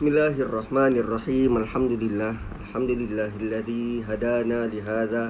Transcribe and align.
بسم 0.00 0.16
الله 0.16 0.48
الرحمن 0.48 0.96
الرحيم. 0.96 1.60
الحمد 1.60 1.92
لله 2.00 2.32
الحمد 2.64 2.90
لله 3.04 3.32
الذي 3.36 4.08
هدانا 4.08 4.72
لهذا 4.72 5.24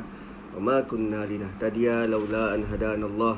وما 0.55 0.87
كنا 0.87 1.27
لنهتدي 1.27 2.07
لولا 2.07 2.55
أن 2.55 2.63
هدانا 2.71 3.03
الله. 3.03 3.37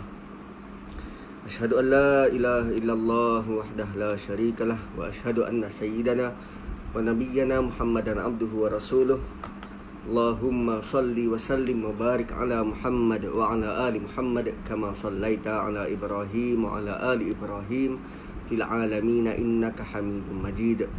أشهد 1.48 1.73
أن 1.73 1.87
لا 1.89 2.29
إله 2.29 2.77
إلا 2.77 2.93
الله 2.93 3.45
وحده 3.48 3.89
لا 3.96 4.12
شريك 4.12 4.61
له 4.61 4.77
وأشهد 5.00 5.48
أن 5.48 5.64
سيدنا 5.73 6.37
ونبينا 6.93 7.57
محمدا 7.64 8.12
عبده 8.21 8.53
ورسوله. 8.53 9.17
اللهم 10.12 10.85
صل 10.85 11.17
وسلم 11.17 11.79
وبارك 11.80 12.29
على 12.37 12.61
محمد 12.61 13.33
وعلى 13.33 13.69
آل 13.89 13.95
محمد 14.05 14.69
كما 14.69 14.93
صليت 14.93 15.49
على 15.49 15.96
إبراهيم 15.96 16.61
وعلى 16.61 16.93
آل 17.17 17.25
إبراهيم 17.25 17.93
في 18.53 18.61
العالمين 18.61 19.27
إنك 19.33 19.80
حميد 19.80 20.28
مجيد. 20.28 20.92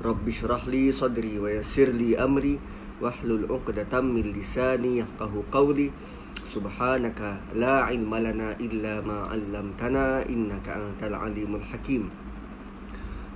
Rabbi 0.00 0.32
shrah 0.32 0.64
li 0.64 0.88
sadri 0.88 1.36
wa 1.36 1.52
yassir 1.52 1.92
li 1.92 2.16
amri 2.16 2.56
wahlul 3.04 3.44
'uqdatam 3.44 4.16
min 4.16 4.32
lisani 4.32 5.04
yafqahu 5.04 5.44
qawli. 5.52 5.92
Subhanaka 6.40 7.44
la 7.52 7.84
ilma 7.92 8.16
lana 8.16 8.56
illa 8.56 9.04
ma 9.04 9.28
'allamtana 9.28 10.24
innaka 10.24 10.80
antal 10.80 11.20
alimul 11.20 11.60
hakim. 11.60 12.08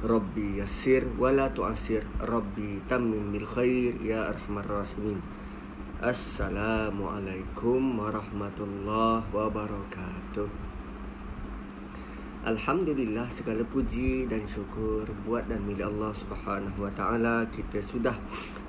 Rabbi 0.01 0.65
yassir 0.65 1.05
wa 1.21 1.37
la 1.37 1.53
tu'assir. 1.53 2.09
Rabbi 2.25 2.81
tammim 2.89 3.29
bil 3.29 3.45
khair 3.45 4.01
ya 4.01 4.33
arhamar 4.33 4.65
rahimin. 4.65 5.21
Assalamualaikum 6.01 8.01
warahmatullahi 8.01 9.29
wabarakatuh. 9.37 10.64
Alhamdulillah 12.45 13.33
segala 13.33 13.65
puji 13.65 14.29
dan 14.29 14.45
syukur 14.45 15.09
buat 15.25 15.49
dan 15.49 15.65
milik 15.65 15.89
Allah 15.89 16.13
Subhanahu 16.13 16.85
Wa 16.85 16.93
Taala 16.93 17.49
kita 17.49 17.81
sudah 17.81 18.21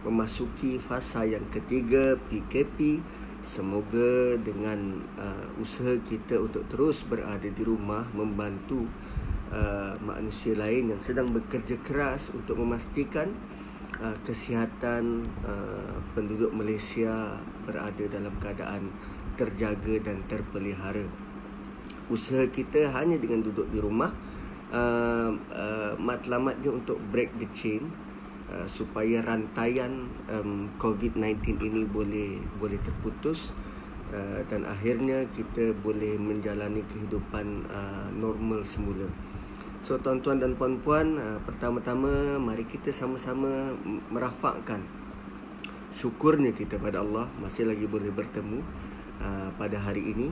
memasuki 0.08 0.80
fasa 0.80 1.27
yang 1.27 1.44
ketiga 1.52 2.16
PKP 2.31 3.03
semoga 3.44 4.39
dengan 4.39 5.03
uh, 5.19 5.52
usaha 5.59 5.91
kita 6.08 6.39
untuk 6.39 6.64
terus 6.72 7.03
berada 7.03 7.44
di 7.44 7.64
rumah 7.67 8.08
membantu 8.16 8.88
uh, 9.52 9.92
manusia 9.99 10.55
lain 10.55 10.95
yang 10.95 11.02
sedang 11.03 11.36
bekerja 11.36 11.75
keras 11.83 12.31
untuk 12.31 12.55
memastikan 12.55 13.27
uh, 13.99 14.16
kesihatan 14.23 15.27
uh, 15.44 15.99
penduduk 16.16 16.55
Malaysia 16.55 17.44
berada 17.67 18.08
dalam 18.08 18.31
keadaan 18.39 18.88
terjaga 19.36 19.99
dan 19.99 20.23
terpelihara 20.31 21.24
usaha 22.09 22.45
kita 22.50 22.94
hanya 22.94 23.17
dengan 23.17 23.42
duduk 23.42 23.70
di 23.73 23.80
rumah 23.81 24.14
uh, 24.70 25.31
uh, 25.34 25.94
matlamatnya 25.98 26.70
untuk 26.70 27.02
break 27.09 27.34
the 27.42 27.48
chain 27.50 27.89
uh, 28.50 28.66
supaya 28.70 29.25
rantaian 29.25 30.09
um, 30.30 30.70
COVID-19 30.78 31.61
ini 31.61 31.81
boleh 31.86 32.42
boleh 32.61 32.78
terputus 32.81 33.53
uh, 34.14 34.42
dan 34.45 34.66
akhirnya 34.70 35.26
kita 35.33 35.73
boleh 35.81 36.17
menjalani 36.22 36.86
kehidupan 36.86 37.66
uh, 37.70 38.08
normal 38.14 38.61
semula. 38.61 39.09
So 39.86 40.02
tuan-tuan 40.02 40.42
dan 40.42 40.58
puan-puan, 40.58 41.22
uh, 41.22 41.38
pertama-tama 41.45 42.42
mari 42.42 42.66
kita 42.66 42.89
sama-sama 42.89 43.78
merafakkan 44.09 44.81
syukurnya 45.95 46.52
kita 46.52 46.76
pada 46.76 47.00
Allah 47.00 47.31
masih 47.39 47.72
lagi 47.72 47.88
boleh 47.88 48.11
bertemu 48.11 48.59
uh, 49.23 49.50
pada 49.56 49.80
hari 49.80 50.11
ini 50.11 50.28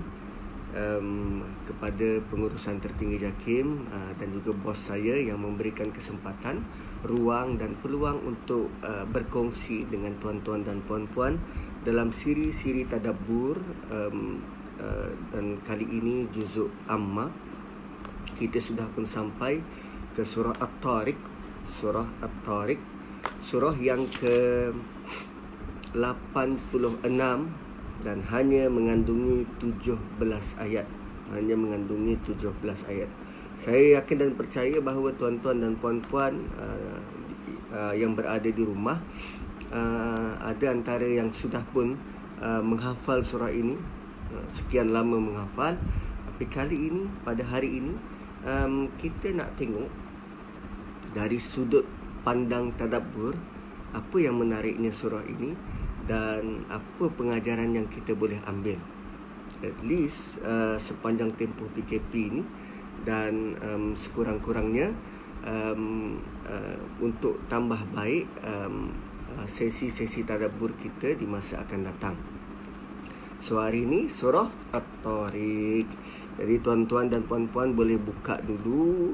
um, 0.73 1.41
kepada 1.63 2.19
pengurusan 2.27 2.81
tertinggi 2.81 3.21
JAKIM 3.21 3.87
uh, 3.89 4.11
dan 4.17 4.29
juga 4.33 4.51
bos 4.53 4.77
saya 4.77 5.17
yang 5.17 5.41
memberikan 5.41 5.93
kesempatan, 5.93 6.65
ruang 7.05 7.61
dan 7.61 7.77
peluang 7.79 8.21
untuk 8.25 8.73
uh, 8.81 9.05
berkongsi 9.07 9.85
dengan 9.87 10.17
tuan-tuan 10.17 10.65
dan 10.65 10.81
puan-puan 10.83 11.39
dalam 11.85 12.09
siri-siri 12.09 12.89
tadabbur 12.89 13.61
um, 13.93 14.41
uh, 14.81 15.11
dan 15.31 15.61
kali 15.61 15.85
ini 15.87 16.27
juzuk 16.33 16.73
amma. 16.89 17.29
Kita 18.33 18.57
sudah 18.57 18.89
pun 18.89 19.05
sampai 19.05 19.61
ke 20.13 20.25
surah 20.25 20.57
At-Tariq 20.57 21.33
surah 21.63 22.07
At-Tariq 22.21 22.79
surah 23.43 23.75
yang 23.79 24.03
ke 24.07 24.69
86 25.95 27.62
dan 28.03 28.19
hanya 28.29 28.67
mengandungi 28.67 29.47
17 29.57 29.95
ayat. 30.59 30.85
Hanya 31.31 31.55
mengandungi 31.55 32.19
17 32.21 32.51
ayat. 32.91 33.09
Saya 33.55 33.97
yakin 33.99 34.17
dan 34.19 34.31
percaya 34.35 34.77
bahawa 34.83 35.15
tuan-tuan 35.15 35.63
dan 35.63 35.79
puan-puan 35.79 36.51
uh, 36.59 36.99
uh, 37.73 37.93
yang 37.95 38.13
berada 38.13 38.49
di 38.49 38.63
rumah 38.63 38.99
uh, 39.73 40.37
ada 40.37 40.69
antara 40.69 41.05
yang 41.05 41.33
sudah 41.33 41.65
pun 41.73 41.97
uh, 42.39 42.61
menghafal 42.61 43.25
surah 43.25 43.49
ini 43.49 43.75
uh, 44.35 44.45
sekian 44.51 44.93
lama 44.93 45.17
menghafal. 45.17 45.79
Tapi 46.29 46.45
kali 46.49 46.77
ini 46.91 47.03
pada 47.25 47.41
hari 47.45 47.81
ini 47.81 47.93
um, 48.45 48.89
kita 48.97 49.33
nak 49.33 49.57
tengok 49.57 49.89
dari 51.13 51.37
sudut 51.37 51.85
pandang 52.25 52.73
tadabbur 52.73 53.37
apa 53.93 54.17
yang 54.17 54.41
menariknya 54.41 54.89
surah 54.89 55.21
ini 55.29 55.53
dan 56.03 56.67
apa 56.67 57.07
pengajaran 57.13 57.71
yang 57.71 57.87
kita 57.87 58.11
boleh 58.11 58.39
ambil 58.43 58.75
at 59.63 59.77
least 59.79 60.43
uh, 60.43 60.75
sepanjang 60.75 61.31
tempoh 61.39 61.71
PKP 61.71 62.11
ini 62.35 62.43
dan 63.07 63.55
um, 63.63 63.95
sekurang-kurangnya 63.95 64.91
um, 65.47 66.19
uh, 66.43 66.77
untuk 66.99 67.39
tambah 67.47 67.79
baik 67.95 68.27
um, 68.43 68.91
uh, 69.39 69.47
sesi-sesi 69.47 70.27
tadabbur 70.27 70.75
kita 70.75 71.15
di 71.15 71.23
masa 71.23 71.63
akan 71.63 71.81
datang. 71.87 72.15
So 73.43 73.59
hari 73.59 73.83
ini 73.83 74.07
surah 74.07 74.47
At-Tariq. 74.71 75.87
Jadi 76.33 76.55
tuan-tuan 76.63 77.11
dan 77.11 77.27
puan-puan 77.27 77.75
boleh 77.75 77.99
buka 77.99 78.39
dulu 78.41 79.13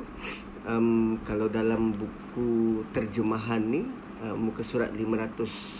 um, 0.69 1.17
kalau 1.25 1.49
dalam 1.49 1.91
buku 1.91 2.81
terjemahan 2.93 3.59
ni 3.59 3.89
uh, 4.21 4.37
muka 4.37 4.63
surat 4.63 4.93
500 4.93 5.78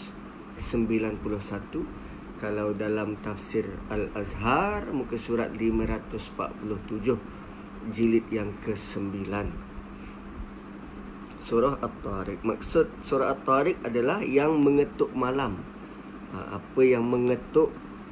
91 0.60 1.24
kalau 2.40 2.72
dalam 2.72 3.20
tafsir 3.20 3.68
Al-Azhar 3.92 4.96
muka 4.96 5.20
surat 5.20 5.52
547 5.52 7.92
jilid 7.92 8.26
yang 8.32 8.56
ke-9 8.64 9.28
Surah 11.40 11.80
At-Tariq. 11.80 12.44
Maksud 12.44 13.00
surah 13.00 13.32
At-Tariq 13.32 13.80
adalah 13.82 14.20
yang 14.22 14.60
mengetuk 14.60 15.16
malam. 15.16 15.64
Ha, 16.36 16.60
Apa 16.60 16.84
yang 16.84 17.08
mengetuk 17.08 17.72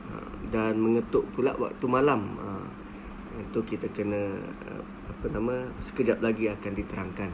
ha, 0.10 0.24
dan 0.50 0.80
mengetuk 0.80 1.28
pula 1.36 1.54
waktu 1.60 1.86
malam. 1.86 2.40
Ha, 2.40 2.64
Itu 3.44 3.62
kita 3.68 3.92
kena 3.92 4.40
apa 5.12 5.26
nama 5.30 5.70
sekejap 5.78 6.24
lagi 6.24 6.50
akan 6.50 6.74
diterangkan. 6.74 7.30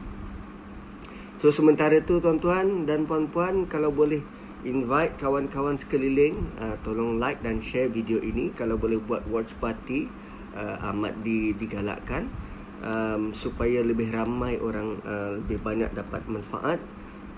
So 1.40 1.54
sementara 1.54 1.96
tu 2.02 2.20
tuan-tuan 2.20 2.84
dan 2.84 3.08
puan-puan 3.08 3.64
kalau 3.70 3.94
boleh 3.94 4.20
invite 4.64 5.20
kawan-kawan 5.20 5.76
sekeliling 5.76 6.48
uh, 6.56 6.80
tolong 6.80 7.20
like 7.20 7.44
dan 7.44 7.60
share 7.60 7.92
video 7.92 8.18
ini. 8.18 8.50
Kalau 8.56 8.80
boleh 8.80 8.98
buat 8.98 9.28
watch 9.28 9.52
party 9.60 10.08
uh, 10.56 10.90
amat 10.92 11.20
di, 11.20 11.52
digalakkan 11.52 12.32
um, 12.80 13.36
supaya 13.36 13.84
lebih 13.84 14.08
ramai 14.10 14.56
orang 14.58 14.98
uh, 15.04 15.36
lebih 15.38 15.60
banyak 15.60 15.92
dapat 15.92 16.24
manfaat. 16.26 16.80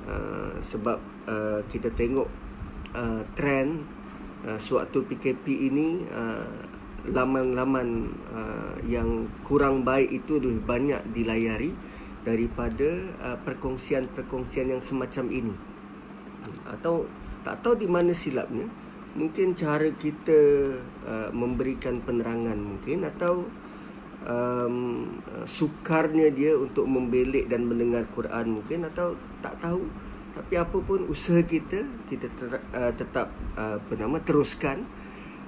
Uh, 0.06 0.54
sebab 0.62 1.02
uh, 1.26 1.60
kita 1.66 1.90
tengok 1.90 2.30
uh, 2.94 3.26
trend 3.34 3.82
uh, 4.46 4.54
sewaktu 4.54 5.02
PKP 5.02 5.66
ini 5.66 6.06
uh, 6.14 6.46
laman-laman 7.10 8.14
uh, 8.30 8.78
yang 8.86 9.26
kurang 9.42 9.82
baik 9.82 10.14
itu 10.14 10.38
lebih 10.38 10.62
banyak 10.62 11.02
dilayari 11.10 11.74
daripada 12.22 13.02
uh, 13.18 13.38
perkongsian-perkongsian 13.42 14.78
yang 14.78 14.82
semacam 14.82 15.26
ini 15.30 15.54
atau 16.66 17.06
tak 17.46 17.62
tahu 17.62 17.78
di 17.78 17.88
mana 17.90 18.10
silapnya. 18.10 18.66
Mungkin 19.16 19.56
cara 19.56 19.88
kita 19.96 20.40
uh, 21.08 21.30
memberikan 21.32 22.04
penerangan 22.04 22.58
mungkin 22.60 23.06
atau 23.08 23.48
um, 24.28 24.76
sukarnya 25.48 26.28
dia 26.34 26.52
untuk 26.58 26.84
membelik 26.84 27.48
dan 27.48 27.64
mendengar 27.64 28.04
Quran 28.12 28.60
mungkin 28.60 28.84
atau 28.90 29.16
tak 29.40 29.56
tahu. 29.62 29.88
Tapi 30.36 30.52
apa 30.60 30.78
pun 30.84 31.08
usaha 31.08 31.40
kita 31.40 31.80
kita 32.04 32.28
ter, 32.36 32.60
uh, 32.76 32.92
tetap 32.92 33.32
uh, 33.56 33.80
apa 33.80 33.92
nama 33.96 34.20
teruskan. 34.20 34.84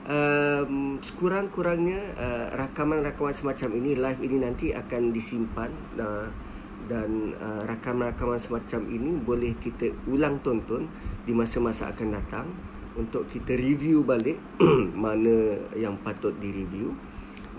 Um, 0.09 0.97
sekurang-kurangnya 1.05 2.17
uh, 2.17 2.47
rakaman-rakaman 2.57 3.37
semacam 3.37 3.77
ini 3.77 3.93
live 3.93 4.21
ini 4.25 4.37
nanti 4.41 4.73
akan 4.73 5.13
disimpan. 5.13 5.69
Uh, 6.01 6.48
dan 6.89 7.37
uh, 7.37 7.63
rakaman-rakaman 7.69 8.41
semacam 8.41 8.81
ini 8.89 9.13
boleh 9.21 9.53
kita 9.61 9.93
ulang 10.09 10.41
tonton 10.41 10.89
di 11.23 11.37
masa-masa 11.37 11.93
akan 11.93 12.09
datang 12.17 12.49
untuk 12.97 13.29
kita 13.29 13.55
review 13.55 14.03
balik 14.03 14.41
mana 15.05 15.69
yang 15.77 16.01
patut 16.01 16.35
direview 16.41 16.97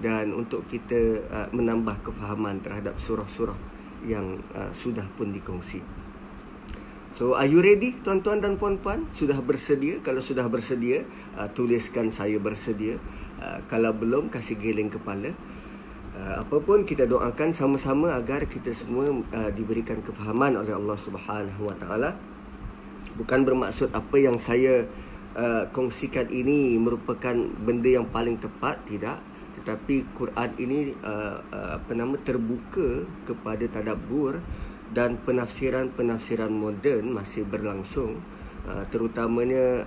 dan 0.02 0.34
untuk 0.34 0.66
kita 0.66 1.24
uh, 1.30 1.48
menambah 1.54 2.12
kefahaman 2.12 2.60
terhadap 2.60 2.98
surah-surah 2.98 3.56
yang 4.04 4.40
uh, 4.56 4.72
sudah 4.72 5.06
pun 5.16 5.32
dikongsi. 5.32 5.84
So 7.20 7.36
are 7.36 7.50
you 7.50 7.60
ready 7.60 8.00
tuan-tuan 8.00 8.40
dan 8.40 8.56
puan-puan? 8.56 9.12
Sudah 9.12 9.44
bersedia? 9.44 10.00
Kalau 10.00 10.24
sudah 10.24 10.48
bersedia, 10.48 11.04
uh, 11.36 11.52
tuliskan 11.52 12.16
saya 12.16 12.40
bersedia. 12.40 12.96
Uh, 13.44 13.60
kalau 13.68 13.92
belum 13.92 14.32
kasih 14.32 14.56
geleng 14.56 14.88
kepala. 14.88 15.36
Uh, 16.20 16.44
apapun 16.44 16.84
kita 16.84 17.08
doakan 17.08 17.56
sama-sama 17.56 18.12
agar 18.12 18.44
kita 18.44 18.76
semua 18.76 19.08
uh, 19.08 19.52
diberikan 19.56 20.04
kefahaman 20.04 20.60
oleh 20.60 20.76
Allah 20.76 21.00
Subhanahu 21.00 21.72
Wa 21.72 21.76
Taala. 21.80 22.12
Bukan 23.16 23.48
bermaksud 23.48 23.96
apa 23.96 24.20
yang 24.20 24.36
saya 24.36 24.84
uh, 25.40 25.72
kongsikan 25.72 26.28
ini 26.28 26.76
merupakan 26.76 27.32
benda 27.64 27.88
yang 27.88 28.04
paling 28.12 28.36
tepat, 28.36 28.84
tidak. 28.84 29.24
Tetapi 29.56 30.12
Quran 30.12 30.50
ini 30.60 30.92
uh, 31.00 31.40
uh, 31.40 31.80
apa 31.80 31.92
nama 31.96 32.20
terbuka 32.20 33.08
kepada 33.24 33.64
tadabbur 33.72 34.44
dan 34.92 35.24
penafsiran-penafsiran 35.24 36.52
moden 36.52 37.16
masih 37.16 37.48
berlangsung. 37.48 38.20
Terutamanya 38.92 39.82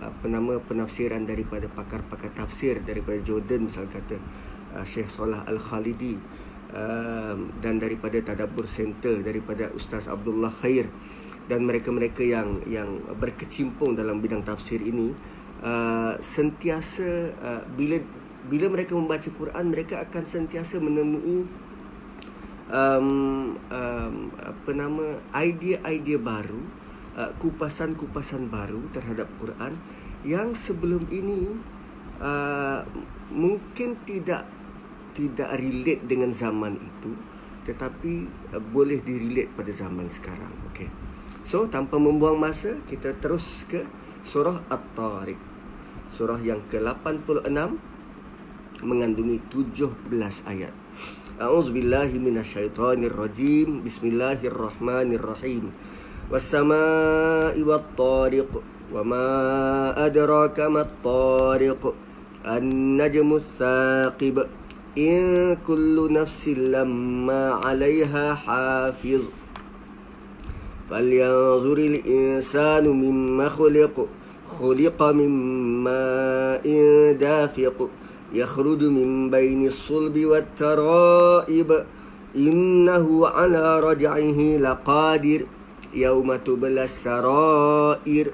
apa 0.00 0.26
nama 0.26 0.58
penafsiran 0.58 1.22
daripada 1.22 1.70
pakar-pakar 1.70 2.34
tafsir 2.34 2.82
daripada 2.82 3.20
Jordan 3.22 3.68
misal 3.68 3.86
kata 3.86 4.18
uh, 4.76 4.84
Syekh 4.84 5.08
Salah 5.08 5.42
Al-Khalidi 5.48 6.20
uh, 6.76 7.36
dan 7.64 7.80
daripada 7.80 8.20
Tadabbur 8.20 8.68
Center 8.68 9.24
daripada 9.24 9.72
Ustaz 9.72 10.06
Abdullah 10.06 10.52
Khair. 10.52 10.92
Dan 11.46 11.62
mereka-mereka 11.62 12.26
yang 12.26 12.58
yang 12.66 12.98
berkecimpung 13.16 13.94
dalam 13.94 14.18
bidang 14.18 14.42
tafsir 14.42 14.82
ini 14.82 15.14
uh, 15.62 16.18
sentiasa 16.18 17.32
uh, 17.38 17.62
bila 17.72 18.02
bila 18.50 18.66
mereka 18.66 18.98
membaca 18.98 19.30
Quran 19.30 19.70
mereka 19.70 20.02
akan 20.02 20.22
sentiasa 20.26 20.82
menemui 20.82 21.46
um, 22.70 23.54
um, 23.58 24.14
apa 24.38 24.70
nama 24.74 25.22
idea-idea 25.34 26.18
baru 26.20 26.84
kupasan-kupasan 27.16 28.52
baru 28.52 28.92
terhadap 28.92 29.24
Quran 29.40 29.80
yang 30.20 30.52
sebelum 30.52 31.08
ini 31.08 31.56
uh, 32.20 32.82
mungkin 33.32 33.96
tidak 34.06 34.46
tidak 35.16 35.56
relate 35.56 36.04
dengan 36.04 36.30
zaman 36.36 36.76
itu 36.76 37.16
tetapi 37.66 38.30
uh, 38.54 38.62
boleh 38.62 39.02
direlate 39.02 39.50
pada 39.56 39.72
zaman 39.74 40.06
sekarang 40.06 40.54
okey. 40.70 40.86
So 41.42 41.66
tanpa 41.66 41.98
membuang 41.98 42.38
masa 42.38 42.78
kita 42.86 43.18
terus 43.18 43.66
ke 43.66 43.82
surah 44.22 44.62
at-tariq. 44.70 45.38
Surah 46.14 46.38
yang 46.38 46.62
ke-86 46.70 47.50
mengandungi 48.82 49.42
17 49.50 50.10
ayat. 50.46 50.74
A'udzu 51.36 51.74
billahi 51.74 52.16
minasyaitonir 52.18 53.14
rajim 53.14 53.82
Bismillahirrahmanirrahim. 53.82 55.74
Was-samaa'i 56.30 57.62
wat-tariq 57.62 58.50
wa 58.90 59.02
ma 59.02 59.26
adraka 59.94 60.70
mat-tariq 60.70 61.82
An-najmu 62.46 63.42
ats-tsaqib 63.42 64.65
إن 64.98 65.56
كل 65.66 66.12
نفس 66.12 66.48
لما 66.48 67.50
عليها 67.50 68.34
حافظ. 68.34 69.20
فلينظر 70.90 71.78
الإنسان 71.78 72.88
مما 72.88 73.48
خلق 73.48 74.08
خلق 74.60 75.02
من 75.02 75.28
ماء 75.84 76.66
دافق. 77.12 77.90
يخرج 78.34 78.84
من 78.84 79.30
بين 79.30 79.66
الصلب 79.66 80.24
والترائب. 80.24 81.84
إنه 82.36 83.26
على 83.26 83.80
رجعه 83.80 84.56
لقادر 84.56 85.40
يوم 85.94 86.36
تبلى 86.36 86.84
السرائر. 86.84 88.30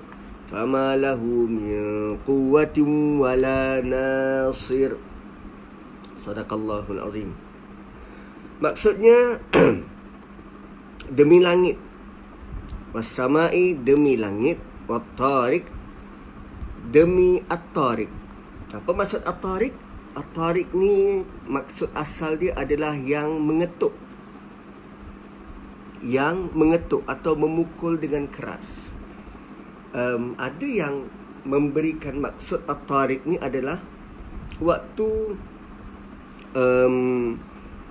فما 0.52 0.96
له 0.96 1.24
من 1.24 2.16
قوة 2.26 2.78
ولا 3.18 3.80
ناصر. 3.80 4.92
Sadaqallahul 6.22 7.02
azim. 7.02 7.34
Maksudnya 8.62 9.42
Demi 11.18 11.42
langit. 11.42 11.74
Wasamai 12.94 13.74
demi 13.74 14.14
langit 14.14 14.62
Wattarik 14.86 15.66
Demi 16.92 17.42
at-tarik 17.50 18.12
Apa 18.70 18.90
maksud 18.94 19.26
at-tarik? 19.26 19.74
At-tarik 20.14 20.70
ni 20.76 21.26
Maksud 21.48 21.90
asal 21.96 22.38
dia 22.38 22.54
adalah 22.54 22.94
yang 22.94 23.42
mengetuk. 23.42 23.96
Yang 26.04 26.52
mengetuk 26.54 27.02
Atau 27.10 27.34
memukul 27.34 27.98
dengan 27.98 28.30
keras. 28.30 28.94
Um, 29.90 30.38
Ada 30.38 30.68
yang 30.68 31.10
Memberikan 31.42 32.22
maksud 32.22 32.62
at-tarik 32.70 33.26
ni 33.26 33.40
adalah 33.42 33.82
Waktu 34.62 35.34
um, 36.56 37.36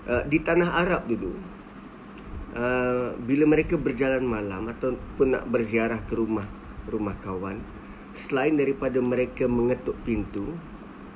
uh, 0.07 0.23
di 0.25 0.37
tanah 0.41 0.69
Arab 0.81 1.09
dulu 1.09 1.33
uh, 2.55 3.13
bila 3.21 3.43
mereka 3.49 3.77
berjalan 3.77 4.23
malam 4.25 4.69
ataupun 4.69 5.37
nak 5.37 5.43
berziarah 5.49 6.01
ke 6.05 6.13
rumah 6.17 6.45
rumah 6.89 7.17
kawan 7.21 7.61
selain 8.11 8.57
daripada 8.57 8.99
mereka 8.99 9.47
mengetuk 9.47 9.95
pintu 10.03 10.55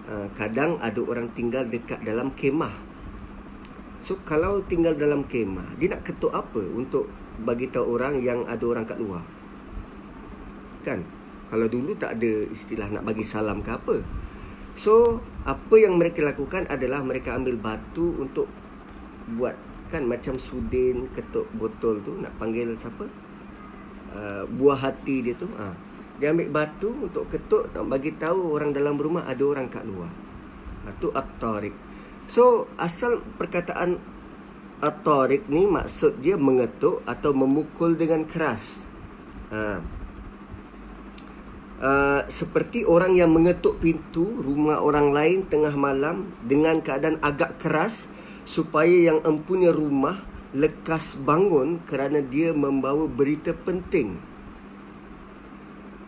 uh, 0.07 0.27
kadang 0.37 0.79
ada 0.79 1.01
orang 1.03 1.31
tinggal 1.35 1.67
dekat 1.67 2.01
dalam 2.05 2.31
kemah. 2.33 2.71
So 3.99 4.21
kalau 4.21 4.61
tinggal 4.63 4.93
dalam 4.95 5.25
kemah 5.25 5.75
dia 5.79 5.95
nak 5.95 6.05
ketuk 6.05 6.31
apa 6.31 6.61
untuk 6.71 7.09
bagi 7.41 7.67
tahu 7.67 7.99
orang 7.99 8.23
yang 8.23 8.47
ada 8.47 8.63
orang 8.63 8.85
kat 8.87 8.99
luar? 9.01 9.23
Kan? 10.85 11.03
Kalau 11.45 11.67
dulu 11.69 11.93
tak 11.97 12.17
ada 12.17 12.31
istilah 12.49 12.89
nak 12.89 13.03
bagi 13.05 13.25
salam 13.25 13.59
ke 13.61 13.71
apa. 13.73 13.97
So 14.77 15.19
apa 15.45 15.75
yang 15.77 16.01
mereka 16.01 16.25
lakukan 16.25 16.65
adalah 16.73 17.05
mereka 17.05 17.37
ambil 17.37 17.61
batu 17.61 18.17
untuk 18.17 18.49
buat 19.37 19.53
kan 19.93 20.01
macam 20.01 20.41
sudin 20.41 21.05
ketuk 21.13 21.45
botol 21.53 22.01
tu 22.01 22.17
nak 22.17 22.33
panggil 22.41 22.73
siapa? 22.73 23.05
Uh, 24.09 24.43
buah 24.49 24.89
hati 24.89 25.21
dia 25.21 25.37
tu. 25.37 25.45
Ha. 25.53 25.77
Dia 26.17 26.33
ambil 26.33 26.49
batu 26.49 26.89
untuk 26.97 27.29
ketuk 27.29 27.69
nak 27.77 27.85
bagi 27.85 28.17
tahu 28.17 28.57
orang 28.57 28.73
dalam 28.73 28.97
rumah 28.97 29.29
ada 29.29 29.45
orang 29.45 29.69
kat 29.69 29.85
luar. 29.85 30.09
Ha, 30.89 30.97
tu 30.97 31.13
at-tariq. 31.13 31.77
So 32.25 32.65
asal 32.81 33.21
perkataan 33.37 34.01
at-tariq 34.81 35.45
ni 35.45 35.69
maksud 35.69 36.25
dia 36.25 36.41
mengetuk 36.41 37.05
atau 37.05 37.37
memukul 37.37 37.93
dengan 37.93 38.25
keras. 38.25 38.89
Ha. 39.53 39.77
Uh, 41.75 42.23
seperti 42.31 42.87
orang 42.87 43.19
yang 43.19 43.35
mengetuk 43.35 43.83
pintu 43.83 44.23
rumah 44.39 44.79
orang 44.79 45.11
lain 45.11 45.43
tengah 45.43 45.75
malam 45.75 46.31
dengan 46.39 46.79
keadaan 46.79 47.19
agak 47.19 47.59
keras 47.59 48.07
supaya 48.47 49.11
yang 49.11 49.19
empunya 49.27 49.75
rumah 49.75 50.23
lekas 50.55 51.19
bangun 51.19 51.83
kerana 51.83 52.23
dia 52.23 52.55
membawa 52.55 53.11
berita 53.11 53.51
penting. 53.51 54.15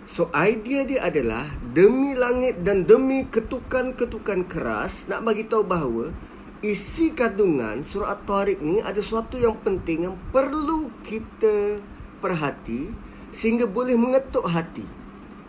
So 0.07 0.31
idea 0.31 0.87
dia 0.87 1.03
adalah 1.03 1.43
demi 1.75 2.15
langit 2.15 2.63
dan 2.63 2.87
demi 2.87 3.27
ketukan-ketukan 3.27 4.47
keras 4.47 5.11
nak 5.11 5.27
bagi 5.27 5.43
tahu 5.43 5.67
bahawa 5.67 6.15
isi 6.63 7.11
kandungan 7.11 7.83
surah 7.83 8.15
At-Tariq 8.15 8.63
ni 8.63 8.79
ada 8.79 9.03
sesuatu 9.03 9.35
yang 9.35 9.59
penting 9.59 10.07
yang 10.07 10.15
perlu 10.31 10.95
kita 11.03 11.83
perhati 12.23 12.87
sehingga 13.35 13.67
boleh 13.67 13.99
mengetuk 13.99 14.47
hati. 14.47 14.96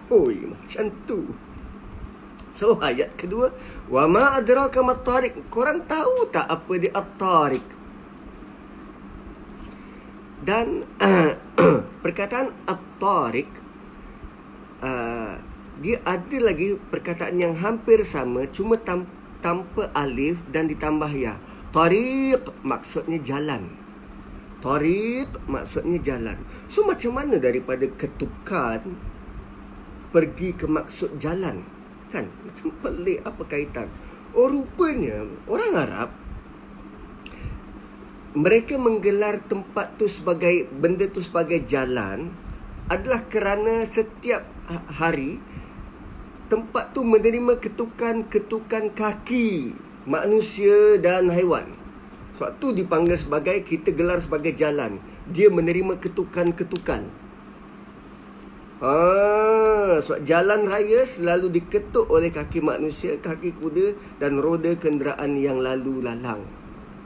Hoi, 0.08 0.40
macam 0.48 0.88
tu. 1.04 1.36
So 2.56 2.80
ayat 2.80 3.12
kedua, 3.20 3.52
wa 3.92 4.08
ma 4.08 4.40
adraka 4.40 4.80
mat 4.80 5.04
tariq? 5.04 5.52
Korang 5.52 5.84
tahu 5.84 6.32
tak 6.32 6.48
apa 6.48 6.72
dia 6.80 6.96
at-tariq? 6.96 7.66
Dan 10.40 10.88
perkataan 12.02 12.56
at-tariq 12.64 13.52
uh, 14.80 15.36
dia 15.84 16.00
ada 16.08 16.36
lagi 16.40 16.80
perkataan 16.88 17.36
yang 17.36 17.54
hampir 17.60 18.00
sama 18.00 18.48
cuma 18.48 18.80
tam- 18.80 19.12
tanpa 19.44 19.92
alif 19.92 20.40
dan 20.48 20.72
ditambah 20.72 21.12
ya. 21.12 21.36
Tariq 21.68 22.48
maksudnya 22.64 23.20
jalan. 23.20 23.76
Tariq 24.64 25.28
maksudnya 25.44 26.00
jalan. 26.00 26.40
So 26.72 26.88
macam 26.88 27.12
mana 27.12 27.36
daripada 27.36 27.84
ketukan 27.84 29.07
pergi 30.10 30.56
ke 30.56 30.64
maksud 30.64 31.20
jalan 31.20 31.64
kan 32.08 32.24
macam 32.44 32.72
pelik 32.80 33.20
apa 33.24 33.42
kaitan 33.44 33.86
oh 34.32 34.48
rupanya 34.48 35.28
orang 35.44 35.72
Arab 35.76 36.10
mereka 38.38 38.76
menggelar 38.76 39.40
tempat 39.44 39.96
tu 40.00 40.06
sebagai 40.08 40.68
benda 40.68 41.08
tu 41.08 41.20
sebagai 41.20 41.64
jalan 41.64 42.32
adalah 42.88 43.24
kerana 43.28 43.84
setiap 43.84 44.44
ha-, 44.72 44.86
hari 44.88 45.40
tempat 46.48 46.96
tu 46.96 47.04
menerima 47.04 47.60
ketukan-ketukan 47.60 48.96
kaki 48.96 49.76
manusia 50.08 50.96
dan 50.96 51.28
haiwan 51.28 51.78
Sebab 52.38 52.54
tu 52.62 52.70
dipanggil 52.70 53.18
sebagai 53.18 53.66
kita 53.66 53.90
gelar 53.90 54.22
sebagai 54.22 54.54
jalan. 54.54 55.02
Dia 55.26 55.50
menerima 55.50 55.98
ketukan-ketukan. 55.98 57.02
Ah, 58.78 59.99
sebab 59.99 60.23
jalan 60.23 60.70
raya 60.70 61.02
selalu 61.02 61.50
diketuk 61.50 62.06
oleh 62.14 62.30
kaki 62.30 62.62
manusia, 62.62 63.18
kaki 63.18 63.58
kuda 63.58 63.99
dan 64.23 64.38
roda 64.38 64.70
kenderaan 64.78 65.35
yang 65.35 65.58
lalu 65.58 65.99
lalang. 65.99 66.47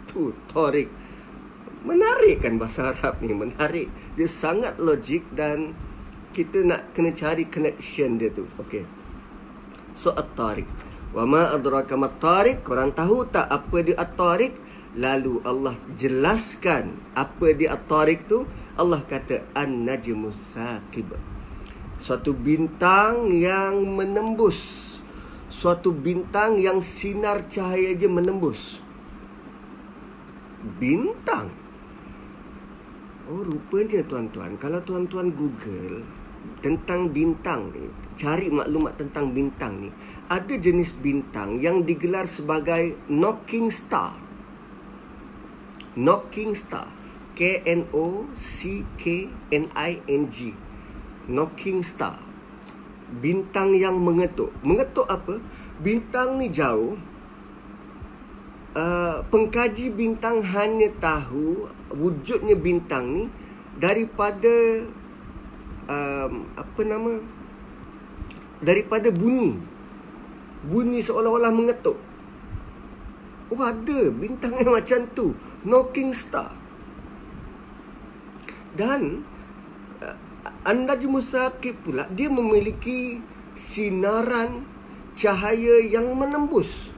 Tu 0.05 0.37
torik. 0.53 0.93
Menarik 1.89 2.45
kan 2.45 2.61
bahasa 2.61 2.93
Arab 2.93 3.25
ni, 3.25 3.33
menarik. 3.33 3.89
Dia 4.21 4.29
sangat 4.29 4.77
logik 4.77 5.33
dan 5.33 5.73
kita 6.37 6.61
nak 6.61 6.93
kena 6.93 7.17
cari 7.17 7.49
connection 7.49 8.21
dia 8.21 8.29
tu. 8.29 8.45
Okey. 8.61 8.85
So 9.97 10.13
at-tariq. 10.13 10.69
Wa 11.17 11.25
ma 11.25 11.57
adraka 11.57 11.97
mat-tariq? 11.97 12.61
Korang 12.69 12.93
tahu 12.93 13.33
tak 13.33 13.49
apa 13.49 13.81
dia 13.81 13.97
at-tariq? 13.97 14.53
Lalu 14.93 15.41
Allah 15.41 15.73
jelaskan 15.97 16.93
apa 17.17 17.57
dia 17.57 17.73
at-tariq 17.81 18.29
tu? 18.29 18.45
Allah 18.77 19.01
kata 19.09 19.41
an-najmus 19.57 20.53
saqib 20.53 21.32
suatu 22.03 22.35
bintang 22.35 23.31
yang 23.31 23.79
menembus. 23.95 24.91
Suatu 25.47 25.95
bintang 25.95 26.59
yang 26.59 26.83
sinar 26.83 27.47
cahaya 27.47 27.95
je 27.95 28.11
menembus. 28.11 28.83
Bintang? 30.83 31.55
Oh 33.31 33.47
rupanya 33.47 34.03
tuan-tuan 34.03 34.59
kalau 34.59 34.83
tuan-tuan 34.83 35.31
google 35.31 36.03
tentang 36.59 37.15
bintang 37.15 37.71
ni 37.71 37.87
cari 38.19 38.51
maklumat 38.51 38.99
tentang 38.99 39.31
bintang 39.31 39.79
ni 39.79 39.95
ada 40.27 40.51
jenis 40.59 40.99
bintang 40.99 41.55
yang 41.63 41.87
digelar 41.87 42.27
sebagai 42.27 42.99
knocking 43.07 43.71
star. 43.71 44.19
Knocking 45.95 46.59
star. 46.59 46.91
K 47.33 47.63
N 47.65 47.87
O 47.95 48.27
C 48.35 48.83
K 48.99 49.31
N 49.55 49.71
I 49.73 50.03
N 50.05 50.27
G 50.29 50.53
knocking 51.29 51.85
star. 51.85 52.19
Bintang 53.21 53.77
yang 53.77 54.01
mengetuk. 54.01 54.51
Mengetuk 54.65 55.05
apa? 55.07 55.39
Bintang 55.83 56.41
ni 56.41 56.49
jauh. 56.49 56.97
Uh, 58.73 59.21
pengkaji 59.29 59.93
bintang 59.93 60.41
hanya 60.41 60.89
tahu 60.97 61.69
wujudnya 61.93 62.57
bintang 62.57 63.13
ni 63.13 63.25
daripada 63.77 64.81
um, 65.93 66.49
apa 66.57 66.81
nama? 66.81 67.21
Daripada 68.65 69.13
bunyi. 69.13 69.61
Bunyi 70.65 71.05
seolah-olah 71.05 71.53
mengetuk. 71.53 72.01
Oh 73.53 73.61
ada 73.61 74.09
bintang 74.09 74.57
yang 74.57 74.73
macam 74.73 75.05
tu. 75.13 75.37
Knocking 75.69 76.17
star. 76.17 76.57
Dan 78.73 79.29
An-Najmu 80.63 81.19
Saqib 81.19 81.83
pula 81.83 82.07
dia 82.15 82.31
memiliki 82.31 83.19
sinaran 83.59 84.63
cahaya 85.13 85.83
yang 85.91 86.07
menembus. 86.15 86.95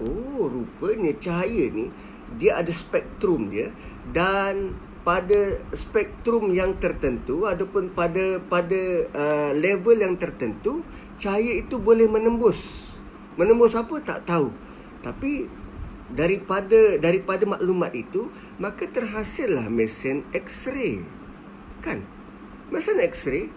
Oh, 0.00 0.48
rupanya 0.48 1.12
cahaya 1.20 1.70
ni 1.70 1.92
dia 2.34 2.58
ada 2.58 2.72
spektrum 2.72 3.52
dia 3.52 3.70
dan 4.10 4.74
pada 5.04 5.60
spektrum 5.76 6.50
yang 6.56 6.80
tertentu 6.80 7.44
ataupun 7.44 7.92
pada 7.92 8.40
pada 8.40 8.80
uh, 9.12 9.50
level 9.52 10.00
yang 10.00 10.16
tertentu 10.16 10.80
cahaya 11.20 11.60
itu 11.60 11.76
boleh 11.76 12.08
menembus. 12.08 12.90
Menembus 13.36 13.76
apa 13.76 14.00
tak 14.00 14.24
tahu. 14.24 14.48
Tapi 15.04 15.44
daripada 16.08 16.96
daripada 16.96 17.44
maklumat 17.44 17.92
itu 17.92 18.32
maka 18.56 18.88
terhasillah 18.88 19.68
mesin 19.68 20.24
X-ray. 20.32 21.04
Kan? 21.84 22.13
Mesin 22.72 23.00
X-ray 23.00 23.52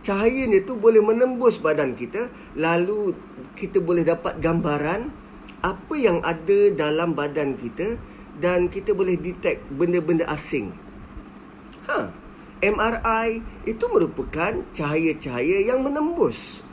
Cahaya 0.00 0.48
ni 0.48 0.64
tu 0.64 0.80
boleh 0.80 1.04
menembus 1.04 1.60
badan 1.60 1.92
kita 1.92 2.32
Lalu 2.56 3.12
kita 3.52 3.82
boleh 3.82 4.06
dapat 4.06 4.40
gambaran 4.40 5.12
Apa 5.60 5.94
yang 5.98 6.24
ada 6.24 6.72
dalam 6.72 7.12
badan 7.12 7.58
kita 7.58 8.00
Dan 8.40 8.72
kita 8.72 8.96
boleh 8.96 9.20
detect 9.20 9.68
benda-benda 9.68 10.24
asing. 10.32 10.72
Ha, 11.84 12.08
MRI 12.64 13.44
itu 13.68 13.84
merupakan 13.92 14.64
cahaya-cahaya 14.72 15.60
yang 15.60 15.84
menembus. 15.84 16.64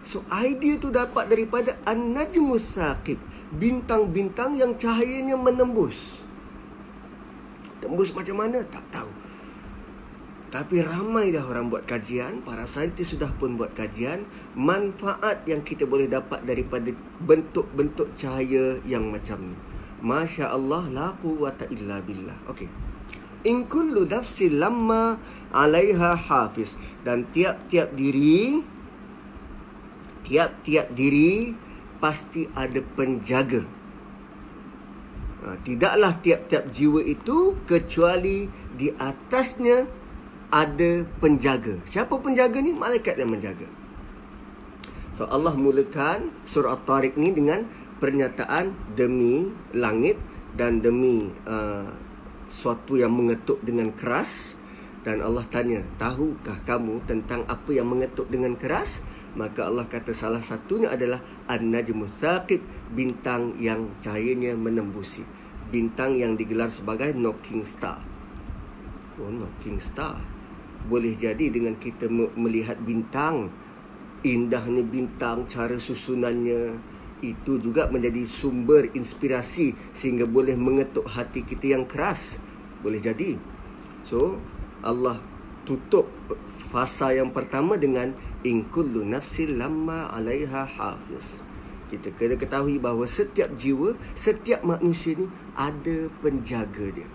So 0.00 0.24
idea 0.32 0.80
tu 0.80 0.88
dapat 0.88 1.28
daripada 1.28 1.76
An-Najmus 1.84 2.80
Saqib 2.80 3.20
Bintang-bintang 3.52 4.56
yang 4.56 4.72
cahayanya 4.80 5.36
menembus. 5.36 6.24
Tembus 7.84 8.08
macam 8.16 8.40
mana? 8.40 8.64
Tak 8.64 8.88
tahu 8.88 9.25
tapi 10.46 10.78
ramai 10.78 11.34
dah 11.34 11.42
orang 11.42 11.66
buat 11.66 11.82
kajian, 11.90 12.46
para 12.46 12.70
saintis 12.70 13.18
sudah 13.18 13.34
pun 13.34 13.58
buat 13.58 13.74
kajian, 13.74 14.22
manfaat 14.54 15.42
yang 15.50 15.66
kita 15.66 15.90
boleh 15.90 16.06
dapat 16.06 16.46
daripada 16.46 16.94
bentuk-bentuk 17.18 18.14
cahaya 18.14 18.78
yang 18.86 19.10
macam 19.10 19.52
ni. 19.52 19.56
Masya 20.06 20.54
Allah, 20.54 20.86
la 20.92 21.08
quwata 21.18 21.66
illa 21.66 21.98
billah. 21.98 22.38
Okey. 22.46 22.70
In 23.50 23.66
kullu 23.66 24.06
nafsi 24.06 24.46
lamma 24.46 25.18
alaiha 25.50 26.14
hafiz. 26.14 26.78
Dan 27.02 27.26
tiap-tiap 27.34 27.98
diri, 27.98 28.62
tiap-tiap 30.22 30.94
diri 30.94 31.54
pasti 31.98 32.46
ada 32.54 32.78
penjaga. 32.94 33.66
Ha, 35.42 35.58
tidaklah 35.62 36.22
tiap-tiap 36.22 36.70
jiwa 36.70 37.02
itu 37.02 37.54
kecuali 37.66 38.50
di 38.74 38.90
atasnya 38.94 40.05
ada 40.50 41.02
penjaga. 41.18 41.82
Siapa 41.82 42.14
penjaga 42.22 42.62
ni? 42.62 42.74
Malaikat 42.74 43.18
yang 43.18 43.34
menjaga. 43.34 43.66
So 45.16 45.24
Allah 45.26 45.56
mulakan 45.56 46.30
surah 46.44 46.76
At-Tariq 46.76 47.16
ni 47.16 47.32
dengan 47.32 47.64
pernyataan 47.98 48.76
demi 48.92 49.48
langit 49.72 50.20
dan 50.52 50.84
demi 50.84 51.32
uh, 51.48 51.88
suatu 52.52 53.00
yang 53.00 53.16
mengetuk 53.16 53.64
dengan 53.64 53.90
keras 53.96 54.54
dan 55.06 55.22
Allah 55.22 55.46
tanya, 55.48 55.86
tahukah 56.02 56.58
kamu 56.66 56.98
tentang 57.06 57.46
apa 57.46 57.70
yang 57.70 57.86
mengetuk 57.86 58.26
dengan 58.26 58.58
keras? 58.58 59.06
Maka 59.38 59.70
Allah 59.70 59.86
kata 59.86 60.10
salah 60.10 60.42
satunya 60.42 60.90
adalah 60.90 61.22
An-Najmu 61.46 62.10
Saqib, 62.10 62.58
bintang 62.90 63.54
yang 63.62 63.94
cahayanya 64.02 64.58
menembusi. 64.58 65.22
Bintang 65.70 66.18
yang 66.18 66.34
digelar 66.34 66.74
sebagai 66.74 67.14
knocking 67.14 67.62
star. 67.62 68.02
Oh, 69.22 69.30
knocking 69.30 69.78
star 69.78 70.35
boleh 70.86 71.18
jadi 71.18 71.50
dengan 71.50 71.74
kita 71.76 72.06
melihat 72.38 72.78
bintang 72.80 73.50
indahnya 74.22 74.82
bintang 74.82 75.44
cara 75.50 75.76
susunannya 75.76 76.78
itu 77.20 77.58
juga 77.58 77.88
menjadi 77.88 78.24
sumber 78.28 78.92
inspirasi 78.92 79.74
sehingga 79.92 80.28
boleh 80.28 80.54
mengetuk 80.54 81.08
hati 81.08 81.42
kita 81.42 81.76
yang 81.78 81.84
keras. 81.88 82.38
Boleh 82.84 83.00
jadi. 83.00 83.40
So 84.04 84.38
Allah 84.84 85.18
tutup 85.66 86.06
fasa 86.70 87.10
yang 87.16 87.34
pertama 87.34 87.74
dengan 87.74 88.14
in 88.46 88.68
kullu 88.70 89.02
nafsin 89.02 89.58
lamma 89.58 90.06
'alaiha 90.14 90.62
hafiz 90.62 91.42
kita 91.86 92.10
kena 92.14 92.34
ketahui 92.34 92.78
bahawa 92.82 93.06
setiap 93.06 93.54
jiwa 93.54 93.94
setiap 94.14 94.62
manusia 94.66 95.18
ni 95.18 95.26
ada 95.54 96.10
penjaga 96.22 96.90
dia 96.94 97.08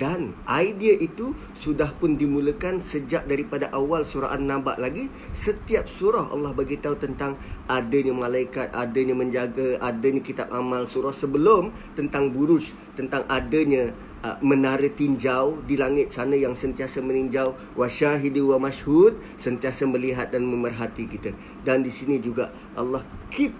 dan 0.00 0.32
idea 0.48 0.96
itu 0.96 1.36
sudah 1.56 1.92
pun 1.96 2.16
dimulakan 2.16 2.80
sejak 2.80 3.28
daripada 3.28 3.68
awal 3.76 4.02
surah 4.08 4.32
An-Naba 4.32 4.76
lagi. 4.80 5.12
Setiap 5.36 5.84
surah 5.86 6.32
Allah 6.32 6.56
bagi 6.56 6.80
tahu 6.80 6.96
tentang 6.96 7.36
adanya 7.68 8.16
malaikat 8.16 8.72
adanya 8.72 9.12
menjaga 9.12 9.76
adanya 9.78 10.20
kitab 10.24 10.48
amal 10.50 10.88
surah 10.88 11.12
sebelum 11.12 11.70
tentang 11.92 12.32
buruj 12.32 12.72
tentang 12.96 13.24
adanya 13.28 13.92
uh, 14.24 14.36
menara 14.40 14.88
tinjau 14.88 15.60
di 15.64 15.76
langit 15.76 16.10
sana 16.10 16.34
yang 16.34 16.56
sentiasa 16.56 17.04
meninjau. 17.04 17.54
Wasyahidi 17.76 18.40
wa 18.40 18.58
mashhud 18.58 19.16
sentiasa 19.36 19.84
melihat 19.86 20.32
dan 20.32 20.48
memerhati 20.48 21.06
kita. 21.06 21.30
Dan 21.62 21.84
di 21.84 21.92
sini 21.92 22.18
juga 22.18 22.50
Allah 22.74 23.04
keep 23.28 23.52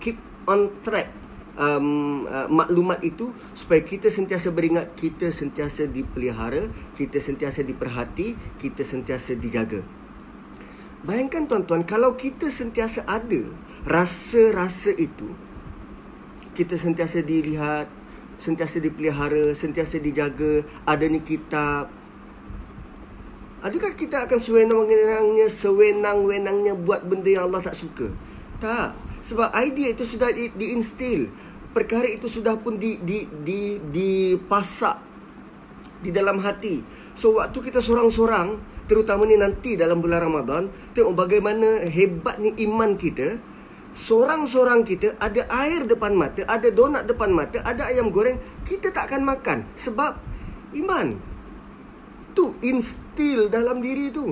keep 0.00 0.16
on 0.48 0.72
track 0.80 1.19
um, 1.60 2.24
uh, 2.24 2.48
maklumat 2.48 3.04
itu 3.04 3.36
supaya 3.52 3.84
kita 3.84 4.08
sentiasa 4.08 4.48
beringat 4.48 4.96
kita 4.96 5.28
sentiasa 5.28 5.84
dipelihara, 5.84 6.64
kita 6.96 7.20
sentiasa 7.20 7.60
diperhati, 7.60 8.34
kita 8.56 8.80
sentiasa 8.80 9.36
dijaga. 9.36 9.84
Bayangkan 11.04 11.44
tuan-tuan 11.44 11.84
kalau 11.84 12.16
kita 12.16 12.48
sentiasa 12.48 13.04
ada 13.04 13.44
rasa-rasa 13.84 14.92
itu 14.96 15.32
kita 16.56 16.76
sentiasa 16.76 17.20
dilihat, 17.24 17.88
sentiasa 18.40 18.80
dipelihara, 18.80 19.52
sentiasa 19.52 20.00
dijaga, 20.00 20.64
ada 20.88 21.04
ni 21.06 21.20
kitab 21.20 22.00
Adakah 23.60 23.92
kita 23.92 24.24
akan 24.24 24.40
sewenang-wenangnya, 24.40 25.52
sewenang-wenangnya 25.52 26.72
buat 26.80 27.04
benda 27.04 27.28
yang 27.28 27.52
Allah 27.52 27.60
tak 27.60 27.76
suka? 27.76 28.08
Tak. 28.56 28.96
Sebab 29.20 29.52
idea 29.60 29.92
itu 29.92 30.04
sudah 30.04 30.32
di- 30.32 30.52
diinstil 30.56 31.28
perkara 31.70 32.06
itu 32.10 32.26
sudah 32.26 32.58
pun 32.58 32.76
di 32.76 32.98
di 33.00 33.26
di 33.46 33.78
dipasak 33.78 34.96
di 36.00 36.10
dalam 36.10 36.40
hati. 36.40 36.82
So 37.12 37.36
waktu 37.36 37.60
kita 37.60 37.78
sorang-sorang, 37.84 38.58
terutama 38.88 39.28
ni 39.28 39.36
nanti 39.36 39.76
dalam 39.76 40.00
bulan 40.00 40.24
Ramadan, 40.24 40.72
tengok 40.96 41.14
bagaimana 41.14 41.86
hebatnya 41.86 42.56
iman 42.66 42.96
kita. 42.96 43.38
Sorang-sorang 43.90 44.86
kita 44.86 45.18
ada 45.18 45.50
air 45.50 45.82
depan 45.82 46.14
mata, 46.14 46.46
ada 46.46 46.70
donat 46.70 47.10
depan 47.10 47.34
mata, 47.34 47.58
ada 47.66 47.90
ayam 47.90 48.14
goreng, 48.14 48.38
kita 48.62 48.94
tak 48.94 49.10
akan 49.10 49.26
makan 49.26 49.58
sebab 49.74 50.14
iman. 50.78 51.18
Tu 52.30 52.46
instill 52.62 53.50
dalam 53.50 53.82
diri 53.82 54.14
tu. 54.14 54.30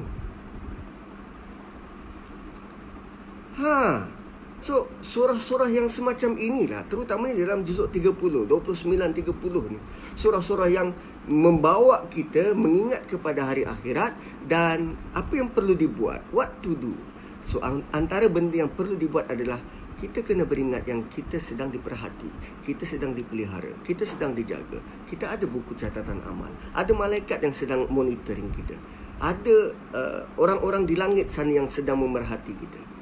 Ha. 3.59 4.17
So, 4.58 4.90
surah-surah 4.98 5.70
yang 5.70 5.86
semacam 5.86 6.34
inilah, 6.34 6.82
terutama 6.90 7.30
dalam 7.30 7.62
juzuk 7.62 7.94
30, 7.94 8.50
29, 8.50 8.90
30 9.14 9.70
ni. 9.70 9.78
Surah-surah 10.18 10.66
yang 10.66 10.90
membawa 11.30 12.02
kita 12.10 12.58
mengingat 12.58 13.06
kepada 13.06 13.46
hari 13.46 13.62
akhirat 13.62 14.18
dan 14.50 14.98
apa 15.14 15.32
yang 15.38 15.54
perlu 15.54 15.78
dibuat. 15.78 16.26
What 16.34 16.58
to 16.66 16.74
do. 16.74 16.98
So, 17.38 17.62
antara 17.94 18.26
benda 18.26 18.58
yang 18.58 18.74
perlu 18.74 18.98
dibuat 18.98 19.30
adalah 19.30 19.62
kita 19.98 20.26
kena 20.26 20.42
beringat 20.46 20.86
yang 20.86 21.06
kita 21.10 21.42
sedang 21.42 21.70
diperhati, 21.74 22.30
kita 22.62 22.86
sedang 22.86 23.14
dipelihara, 23.14 23.78
kita 23.82 24.06
sedang 24.06 24.34
dijaga. 24.34 24.78
Kita 25.06 25.30
ada 25.34 25.46
buku 25.46 25.74
catatan 25.74 26.22
amal. 26.26 26.50
Ada 26.74 26.94
malaikat 26.94 27.42
yang 27.42 27.54
sedang 27.54 27.86
monitoring 27.90 28.50
kita. 28.50 28.78
Ada 29.18 29.56
uh, 29.94 30.22
orang-orang 30.38 30.86
di 30.86 30.94
langit 30.94 31.30
sana 31.30 31.50
yang 31.62 31.66
sedang 31.66 31.98
memerhati 31.98 32.54
kita. 32.54 32.98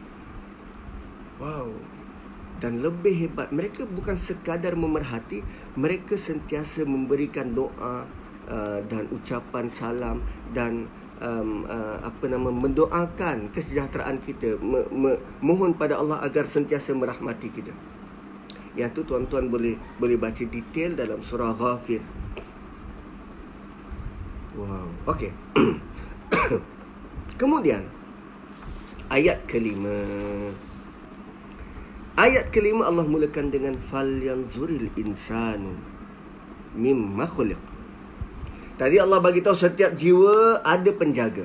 Wow. 1.37 1.77
Dan 2.57 2.81
lebih 2.81 3.29
hebat, 3.29 3.53
mereka 3.53 3.85
bukan 3.85 4.17
sekadar 4.17 4.73
memerhati, 4.81 5.45
mereka 5.77 6.17
sentiasa 6.17 6.89
memberikan 6.89 7.53
doa 7.53 8.09
uh, 8.49 8.81
dan 8.89 9.13
ucapan 9.13 9.69
salam 9.69 10.25
dan 10.57 10.89
um, 11.21 11.69
uh, 11.69 12.01
apa 12.01 12.25
nama 12.33 12.49
mendoakan 12.49 13.53
kesejahteraan 13.53 14.17
kita, 14.25 14.57
me, 14.61 14.89
me, 14.89 15.21
mohon 15.45 15.77
pada 15.77 16.01
Allah 16.01 16.25
agar 16.25 16.49
sentiasa 16.49 16.97
merahmati 16.97 17.53
kita. 17.53 17.77
Yang 18.73 19.05
tu 19.05 19.13
tuan-tuan 19.13 19.53
boleh 19.53 19.77
boleh 20.01 20.17
baca 20.17 20.45
detail 20.45 20.97
dalam 20.97 21.21
surah 21.21 21.53
Ghafir. 21.53 22.01
Wow. 24.57 24.89
Okey. 25.13 25.33
Kemudian 27.41 27.85
ayat 29.13 29.45
kelima. 29.45 29.93
Ayat 32.17 32.49
kelima 32.49 32.89
Allah 32.89 33.05
mulakan 33.05 33.53
dengan 33.53 33.77
fal 33.77 34.09
yanzuril 34.09 34.89
insanu 34.97 35.77
mimma 36.73 37.29
khuliq. 37.29 37.61
Tadi 38.81 38.97
Allah 38.97 39.21
bagi 39.21 39.45
tahu 39.45 39.53
setiap 39.53 39.93
jiwa 39.93 40.65
ada 40.65 40.89
penjaga. 40.97 41.45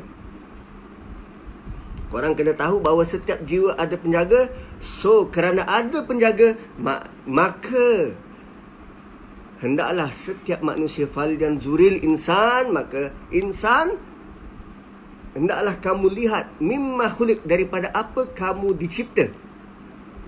Korang 2.08 2.40
kena 2.40 2.56
tahu 2.56 2.80
bahawa 2.80 3.04
setiap 3.04 3.44
jiwa 3.44 3.76
ada 3.76 4.00
penjaga. 4.00 4.48
So, 4.80 5.28
kerana 5.28 5.68
ada 5.68 6.08
penjaga, 6.08 6.56
maka 7.28 8.16
hendaklah 9.60 10.08
setiap 10.12 10.64
manusia 10.64 11.04
fal 11.04 11.36
dan 11.36 11.60
zuril 11.60 12.00
insan, 12.00 12.72
maka 12.72 13.12
insan 13.32 14.00
hendaklah 15.36 15.76
kamu 15.84 16.08
lihat 16.16 16.48
mimma 16.64 17.12
khuliq 17.12 17.44
daripada 17.44 17.92
apa 17.92 18.28
kamu 18.32 18.72
dicipta. 18.76 19.32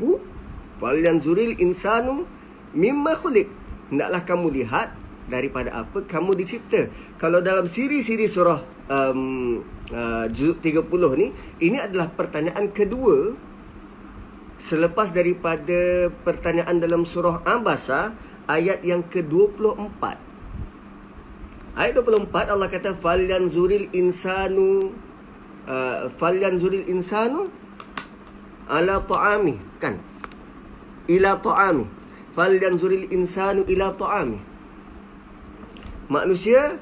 Uh? 0.03 0.32
Fal 0.82 0.98
yanzuril 0.98 1.58
insanu 1.62 2.25
mimma 2.74 3.18
khuliq. 3.20 3.50
Hendaklah 3.94 4.22
kamu 4.25 4.48
lihat 4.63 4.89
daripada 5.27 5.72
apa 5.74 6.03
kamu 6.03 6.36
dicipta. 6.36 6.90
Kalau 7.22 7.40
dalam 7.40 7.70
siri-siri 7.70 8.27
surah 8.27 8.59
um, 8.90 9.62
uh, 9.94 10.25
30 10.27 10.59
ni, 11.20 11.31
ini 11.62 11.77
adalah 11.79 12.12
pertanyaan 12.12 12.74
kedua 12.74 13.38
selepas 14.59 15.12
daripada 15.12 16.07
pertanyaan 16.24 16.79
dalam 16.79 17.03
surah 17.03 17.44
Abasa 17.44 18.16
ayat 18.48 18.83
yang 18.83 19.03
ke-24. 19.07 20.03
Ayat 21.74 21.94
24 21.98 22.53
Allah 22.53 22.70
kata 22.70 22.94
fal 22.94 23.18
yanzuril 23.18 23.90
insanu 23.98 24.94
uh, 25.66 26.05
fal 26.22 26.38
yanzuril 26.38 26.86
insanu 26.86 27.50
ala 28.70 29.01
ta'ami 29.03 29.57
kan 29.81 29.98
ila 31.09 31.39
ta'ami. 31.39 31.85
Fal 32.33 32.57
yanzuril 32.57 33.09
insanu 33.13 33.61
ila 33.70 33.94
ta'ami. 33.94 34.39
Manusia 36.09 36.77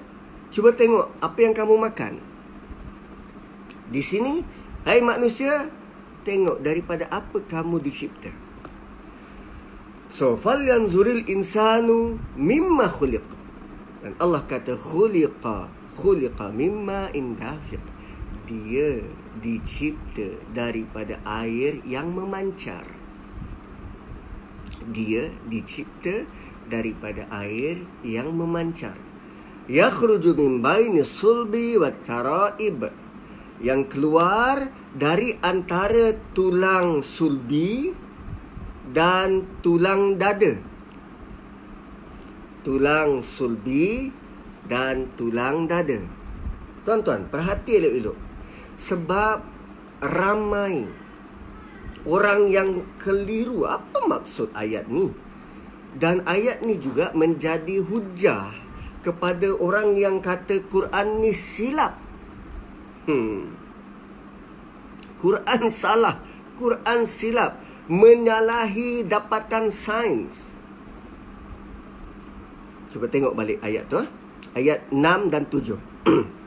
cuba 0.51 0.75
tengok 0.75 1.12
apa 1.19 1.38
yang 1.39 1.53
kamu 1.55 1.75
makan. 1.79 2.13
Di 3.91 3.99
sini 3.99 4.43
hai 4.88 5.03
manusia 5.03 5.67
tengok 6.23 6.63
daripada 6.63 7.07
apa 7.12 7.43
kamu 7.43 7.84
dicipta. 7.84 8.31
So 10.12 10.36
fal 10.39 10.60
yanzuril 10.63 11.27
insanu 11.27 12.19
mimma 12.36 12.88
khuliq. 12.88 13.23
Dan 14.01 14.17
Allah 14.17 14.41
kata 14.47 14.75
khuliqa 14.75 15.69
khuliqa 15.99 16.49
mimma 16.49 17.13
indafiq 17.13 17.84
dia 18.49 19.05
dicipta 19.39 20.41
daripada 20.51 21.21
air 21.23 21.79
yang 21.88 22.12
memancar 22.12 23.00
dia 24.89 25.29
dicipta 25.45 26.25
daripada 26.65 27.27
air 27.29 27.83
yang 28.01 28.33
memancar. 28.33 28.97
Yakhruju 29.69 30.33
min 30.33 30.63
baini 30.63 31.05
sulbi 31.05 31.77
wa 31.77 31.91
taraib. 31.91 32.89
Yang 33.61 33.93
keluar 33.93 34.73
dari 34.89 35.37
antara 35.37 36.17
tulang 36.33 37.05
sulbi 37.05 37.93
dan 38.89 39.45
tulang 39.61 40.17
dada. 40.17 40.57
Tulang 42.65 43.21
sulbi 43.21 44.09
dan 44.65 45.13
tulang 45.13 45.69
dada. 45.69 46.01
Tuan-tuan, 46.81 47.29
perhati 47.29 47.77
elok-elok. 47.77 48.17
Sebab 48.81 49.37
ramai 50.01 51.00
orang 52.07 52.49
yang 52.49 52.85
keliru 52.97 53.67
apa 53.67 54.05
maksud 54.07 54.53
ayat 54.57 54.87
ni 54.87 55.11
dan 55.97 56.23
ayat 56.23 56.63
ni 56.63 56.79
juga 56.79 57.11
menjadi 57.11 57.83
hujah 57.83 58.49
kepada 59.01 59.53
orang 59.57 59.97
yang 59.97 60.21
kata 60.21 60.63
Quran 60.71 61.19
ni 61.19 61.33
silap 61.35 61.97
hmm 63.09 63.59
Quran 65.21 65.63
salah 65.69 66.17
Quran 66.57 67.05
silap 67.05 67.61
menyalahi 67.91 69.05
dapatan 69.05 69.69
sains 69.69 70.51
Cuba 72.91 73.07
tengok 73.07 73.33
balik 73.39 73.63
ayat 73.63 73.87
tu. 73.87 73.95
Ha? 73.95 74.05
Ayat 74.51 74.83
6 74.91 75.31
dan 75.31 75.47
7. 75.47 75.79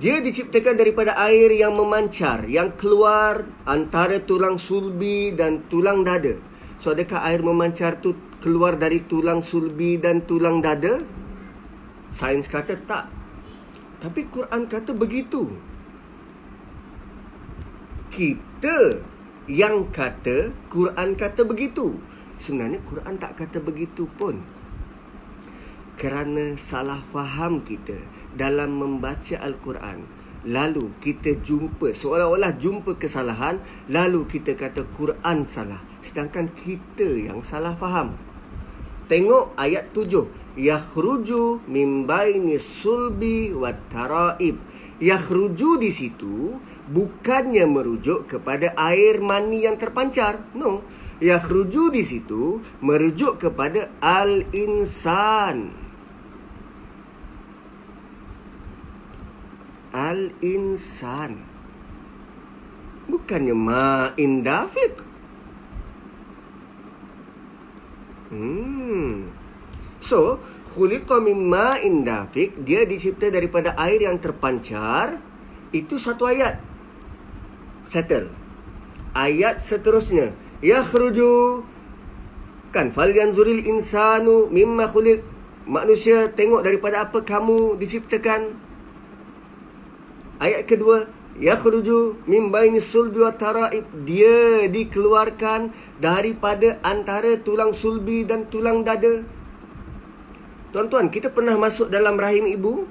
Dia 0.00 0.24
diciptakan 0.24 0.80
daripada 0.80 1.12
air 1.28 1.52
yang 1.52 1.76
memancar 1.76 2.48
Yang 2.48 2.80
keluar 2.80 3.44
antara 3.68 4.16
tulang 4.24 4.56
sulbi 4.56 5.36
dan 5.36 5.68
tulang 5.68 6.00
dada. 6.00 6.40
So 6.80 6.96
adakah 6.96 7.20
air 7.28 7.44
memancar 7.44 8.00
tu 8.00 8.16
keluar 8.40 8.80
dari 8.80 9.04
tulang 9.04 9.44
sulbi 9.44 10.00
dan 10.00 10.24
tulang 10.24 10.64
dada? 10.64 11.04
Sains 12.08 12.48
kata 12.48 12.80
tak. 12.88 13.12
Tapi 14.00 14.24
Quran 14.32 14.64
kata 14.64 14.96
begitu. 14.96 15.52
Kita 18.08 19.04
yang 19.52 19.92
kata 19.92 20.56
Quran 20.72 21.12
kata 21.12 21.44
begitu. 21.44 22.00
Sebenarnya 22.40 22.80
Quran 22.88 23.20
tak 23.20 23.36
kata 23.36 23.60
begitu 23.60 24.08
pun 24.16 24.40
kerana 26.00 26.56
salah 26.56 27.04
faham 27.12 27.60
kita 27.60 28.00
dalam 28.32 28.80
membaca 28.80 29.36
Al-Quran. 29.36 30.08
Lalu 30.48 30.96
kita 31.04 31.36
jumpa, 31.44 31.92
seolah-olah 31.92 32.56
jumpa 32.56 32.96
kesalahan, 32.96 33.60
lalu 33.92 34.24
kita 34.24 34.56
kata 34.56 34.88
Quran 34.96 35.44
salah. 35.44 35.84
Sedangkan 36.00 36.48
kita 36.56 37.04
yang 37.04 37.44
salah 37.44 37.76
faham. 37.76 38.16
Tengok 39.12 39.52
ayat 39.60 39.92
tujuh. 39.92 40.40
Yakhruju 40.56 41.68
min 41.68 42.08
baini 42.08 42.56
sulbi 42.56 43.52
wa 43.52 43.68
taraib. 43.92 44.56
Yakhruju 45.04 45.76
di 45.76 45.92
situ 45.92 46.56
bukannya 46.88 47.68
merujuk 47.68 48.24
kepada 48.24 48.72
air 48.80 49.20
mani 49.20 49.68
yang 49.68 49.76
terpancar. 49.76 50.40
No. 50.56 50.80
Yakhruju 51.20 51.92
di 51.92 52.00
situ 52.00 52.64
merujuk 52.80 53.36
kepada 53.36 53.92
al-insan. 54.00 55.89
Al-insan 59.90 61.42
Bukannya 63.10 63.54
ma'in 63.54 64.46
dafiq 64.46 65.10
Hmm. 68.30 69.26
So, 69.98 70.38
khuliqa 70.70 71.18
mimma 71.18 71.82
indafik, 71.82 72.62
dia 72.62 72.86
dicipta 72.86 73.26
daripada 73.26 73.74
air 73.74 74.06
yang 74.06 74.22
terpancar. 74.22 75.18
Itu 75.74 75.98
satu 75.98 76.30
ayat. 76.30 76.62
Settle. 77.82 78.30
Ayat 79.18 79.58
seterusnya. 79.58 80.30
Ya 80.62 80.86
khruju. 80.86 81.66
Kan, 82.70 82.94
fal 82.94 83.10
yanzuril 83.10 83.66
insanu 83.66 84.46
mimma 84.46 84.86
khuliq. 84.86 85.26
Manusia 85.66 86.30
tengok 86.30 86.62
daripada 86.62 87.10
apa 87.10 87.26
kamu 87.26 87.74
diciptakan. 87.82 88.69
Ayat 90.40 90.64
kedua, 90.64 91.04
yakhruju 91.36 92.24
min 92.24 92.48
baini 92.48 92.80
sulbi 92.80 93.20
wa 93.20 93.36
taraib. 93.36 93.84
Dia 94.08 94.64
dikeluarkan 94.72 95.68
daripada 96.00 96.80
antara 96.80 97.36
tulang 97.36 97.76
sulbi 97.76 98.24
dan 98.24 98.48
tulang 98.48 98.80
dada. 98.80 99.20
Tuan-tuan 100.72 101.12
kita 101.12 101.28
pernah 101.28 101.60
masuk 101.60 101.92
dalam 101.92 102.16
rahim 102.16 102.48
ibu? 102.48 102.88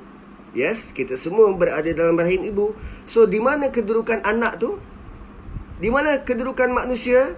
Yes 0.54 0.90
kita 0.94 1.14
semua 1.18 1.50
berada 1.58 1.90
dalam 1.90 2.14
rahim 2.22 2.46
ibu. 2.46 2.78
So 3.10 3.26
di 3.26 3.42
mana 3.42 3.74
kedudukan 3.74 4.22
anak 4.22 4.62
tu? 4.62 4.78
Di 5.82 5.90
mana 5.90 6.22
kedudukan 6.22 6.70
manusia? 6.70 7.34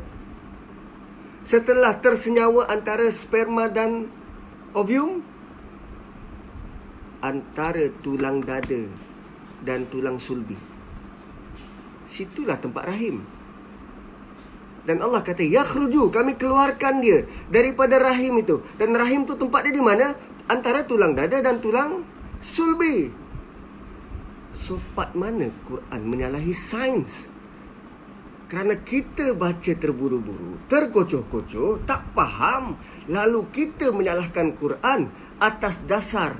Setelah 1.47 2.03
tersenyawa 2.03 2.67
antara 2.67 3.07
sperma 3.07 3.71
dan 3.71 4.11
ovum 4.75 5.23
antara 7.21 7.93
tulang 8.01 8.41
dada 8.41 8.89
dan 9.61 9.85
tulang 9.87 10.17
sulbi 10.17 10.71
situlah 12.11 12.59
tempat 12.59 12.91
rahim. 12.91 13.23
Dan 14.83 14.99
Allah 14.99 15.23
kata, 15.23 15.45
Ya 15.47 15.63
khruju, 15.63 16.11
kami 16.11 16.35
keluarkan 16.35 16.99
dia 16.99 17.23
daripada 17.47 18.01
rahim 18.01 18.41
itu. 18.43 18.59
Dan 18.75 18.91
rahim 18.97 19.23
itu 19.23 19.39
tempat 19.39 19.63
dia 19.63 19.73
di 19.73 19.79
mana? 19.79 20.11
Antara 20.51 20.83
tulang 20.83 21.15
dada 21.15 21.39
dan 21.39 21.63
tulang 21.63 22.03
sulbi. 22.43 23.07
So, 24.51 24.81
part 24.97 25.15
mana 25.15 25.47
Quran 25.63 26.01
menyalahi 26.03 26.51
sains? 26.51 27.31
Kerana 28.51 28.75
kita 28.83 29.31
baca 29.31 29.71
terburu-buru, 29.79 30.59
terkocoh-kocoh, 30.67 31.87
tak 31.87 32.11
faham. 32.11 32.75
Lalu 33.07 33.47
kita 33.47 33.95
menyalahkan 33.95 34.51
Quran 34.59 35.07
atas 35.39 35.79
dasar 35.87 36.35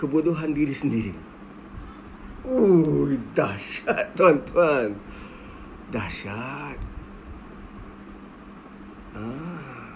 kebodohan 0.00 0.56
diri 0.56 0.72
sendiri. 0.72 1.31
Ui, 2.42 3.14
dahsyat 3.38 4.18
tuan-tuan. 4.18 4.98
Dahsyat. 5.94 6.78
Ah. 9.14 9.94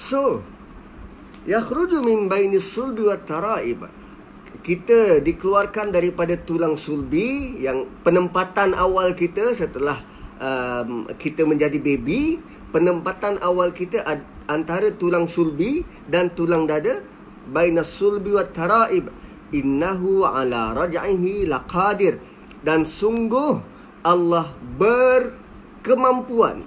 So, 0.00 0.40
yakhruju 1.44 2.00
min 2.00 2.24
baini 2.32 2.56
sulbi 2.56 3.04
wa 3.04 3.20
taraib. 3.20 3.84
Kita 4.64 5.20
dikeluarkan 5.20 5.92
daripada 5.92 6.40
tulang 6.40 6.80
sulbi 6.80 7.60
yang 7.60 7.84
penempatan 8.00 8.72
awal 8.72 9.12
kita 9.12 9.52
setelah 9.52 10.00
um, 10.40 11.04
kita 11.20 11.44
menjadi 11.44 11.76
baby, 11.84 12.40
penempatan 12.72 13.36
awal 13.44 13.76
kita 13.76 14.00
antara 14.48 14.88
tulang 14.96 15.28
sulbi 15.28 15.84
dan 16.08 16.32
tulang 16.32 16.64
dada 16.64 17.04
baina 17.44 17.84
sulbi 17.84 18.32
wa 18.32 18.48
taraib 18.48 19.12
innahu 19.54 20.26
ala 20.26 20.74
raj'ihi 20.74 21.46
laqadir. 21.46 22.18
Dan 22.64 22.82
sungguh 22.82 23.60
Allah 24.02 24.50
berkemampuan 24.76 26.66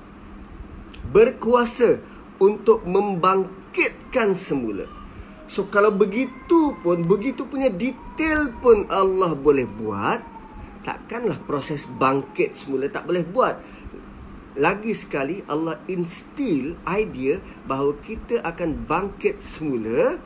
berkuasa 1.12 2.00
untuk 2.40 2.86
membangkitkan 2.88 4.32
semula. 4.38 4.88
So 5.48 5.72
kalau 5.72 5.96
begitu 5.96 6.76
pun 6.84 7.08
begitu 7.08 7.48
punya 7.48 7.72
detail 7.72 8.52
pun 8.60 8.84
Allah 8.92 9.32
boleh 9.32 9.64
buat 9.64 10.20
takkanlah 10.88 11.44
proses 11.44 11.84
bangkit 11.84 12.56
semula 12.56 12.88
tak 12.88 13.08
boleh 13.08 13.28
buat. 13.28 13.60
Lagi 14.58 14.96
sekali 14.96 15.44
Allah 15.46 15.78
instill 15.86 16.80
idea 16.88 17.38
bahawa 17.68 17.94
kita 18.00 18.42
akan 18.42 18.88
bangkit 18.88 19.38
semula 19.38 20.18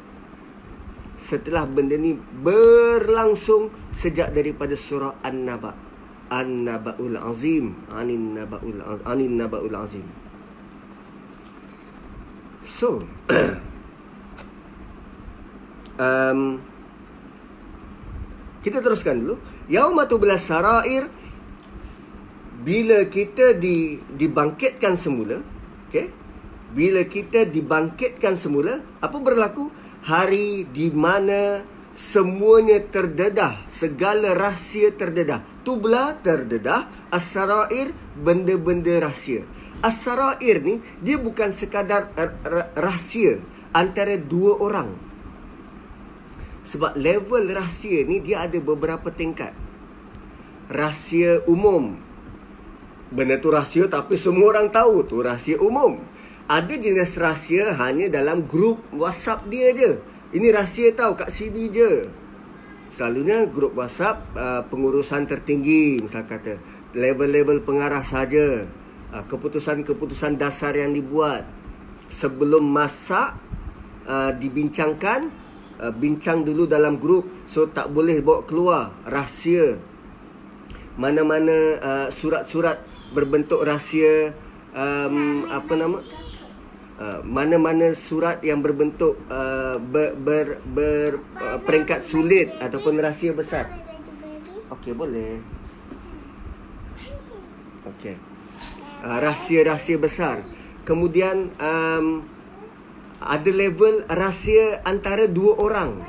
setelah 1.22 1.70
benda 1.70 1.94
ni 2.02 2.18
berlangsung 2.18 3.70
sejak 3.94 4.34
daripada 4.34 4.74
surah 4.74 5.22
An-Naba. 5.22 5.78
An-Naba'ul 6.34 7.22
Azim. 7.22 7.78
Anin 7.94 8.34
Naba'ul. 8.34 8.82
Anin 9.06 9.38
Naba'ul 9.38 9.78
Azim. 9.78 10.08
So, 12.66 13.06
um, 16.02 16.58
kita 18.66 18.82
teruskan 18.82 19.22
dulu. 19.22 19.38
Yaumatu 19.70 20.18
belas 20.18 20.42
sarair 20.42 21.06
bila 22.62 23.06
kita 23.10 23.58
di 23.58 23.98
dibangkitkan 24.14 24.94
semula, 24.98 25.42
okay? 25.90 26.14
Bila 26.72 27.04
kita 27.04 27.44
dibangkitkan 27.44 28.38
semula, 28.38 28.80
apa 29.04 29.18
berlaku? 29.20 29.68
Hari 30.02 30.66
di 30.70 30.90
mana 30.90 31.62
semuanya 31.94 32.82
terdedah, 32.82 33.62
segala 33.70 34.34
rahsia 34.34 34.94
terdedah. 34.94 35.46
Tubla 35.62 36.18
terdedah, 36.26 36.90
as-sarair 37.14 37.94
benda-benda 38.18 38.98
rahsia. 39.06 39.46
As-sarair 39.82 40.62
ni 40.62 40.82
dia 41.02 41.18
bukan 41.18 41.50
sekadar 41.54 42.14
rahsia 42.78 43.42
antara 43.74 44.18
dua 44.18 44.58
orang. 44.58 44.90
Sebab 46.62 46.94
level 46.98 47.50
rahsia 47.54 48.06
ni 48.06 48.22
dia 48.22 48.46
ada 48.46 48.58
beberapa 48.62 49.10
tingkat. 49.10 49.54
Rahsia 50.70 51.44
umum. 51.50 51.98
Benda 53.12 53.36
tu 53.42 53.52
rahsia 53.52 53.92
tapi 53.92 54.16
semua 54.16 54.56
orang 54.56 54.72
tahu 54.72 55.04
tu 55.04 55.20
rahsia 55.20 55.60
umum 55.60 56.00
ada 56.52 56.76
jenis 56.76 57.16
rahsia 57.16 57.72
hanya 57.80 58.12
dalam 58.12 58.44
grup 58.44 58.84
WhatsApp 58.92 59.48
dia 59.48 59.72
je. 59.72 60.04
Ini 60.36 60.52
rahsia 60.52 60.92
tahu 60.92 61.16
kat 61.16 61.32
sini 61.32 61.72
je. 61.72 62.12
Selalunya 62.92 63.48
grup 63.48 63.80
WhatsApp 63.80 64.36
uh, 64.36 64.68
pengurusan 64.68 65.24
tertinggi 65.32 66.04
misal 66.04 66.28
kata 66.28 66.60
level-level 66.92 67.64
pengarah 67.64 68.04
saja. 68.04 68.68
Uh, 69.16 69.24
keputusan-keputusan 69.32 70.36
dasar 70.36 70.76
yang 70.76 70.92
dibuat 70.92 71.48
sebelum 72.12 72.68
masak 72.68 73.40
uh, 74.04 74.36
dibincangkan 74.36 75.32
uh, 75.80 75.96
bincang 75.96 76.44
dulu 76.44 76.68
dalam 76.68 77.00
grup 77.00 77.32
so 77.48 77.72
tak 77.72 77.96
boleh 77.96 78.20
bawa 78.20 78.44
keluar 78.44 78.92
rahsia. 79.08 79.80
Mana-mana 81.00 81.80
uh, 81.80 82.08
surat-surat 82.12 82.84
berbentuk 83.16 83.64
rahsia 83.64 84.36
um, 84.76 85.48
apa 85.48 85.80
nama? 85.80 86.04
Uh, 87.02 87.18
mana-mana 87.26 87.98
surat 87.98 88.46
yang 88.46 88.62
berbentuk 88.62 89.18
uh, 89.26 89.82
ber, 89.82 90.14
ber, 90.14 90.62
ber 90.62 91.18
uh, 91.34 91.58
peringkat 91.66 92.06
sulit 92.06 92.54
ataupun 92.62 92.94
rahsia 93.02 93.34
besar. 93.34 93.74
Okey, 94.70 94.94
boleh. 94.94 95.42
Okey. 97.90 98.22
Uh, 99.02 99.18
rahsia-rahsia 99.18 99.98
besar. 99.98 100.46
Kemudian 100.86 101.50
um, 101.58 102.22
ada 103.18 103.50
level 103.50 104.06
rahsia 104.06 104.86
antara 104.86 105.26
dua 105.26 105.58
orang. 105.58 106.06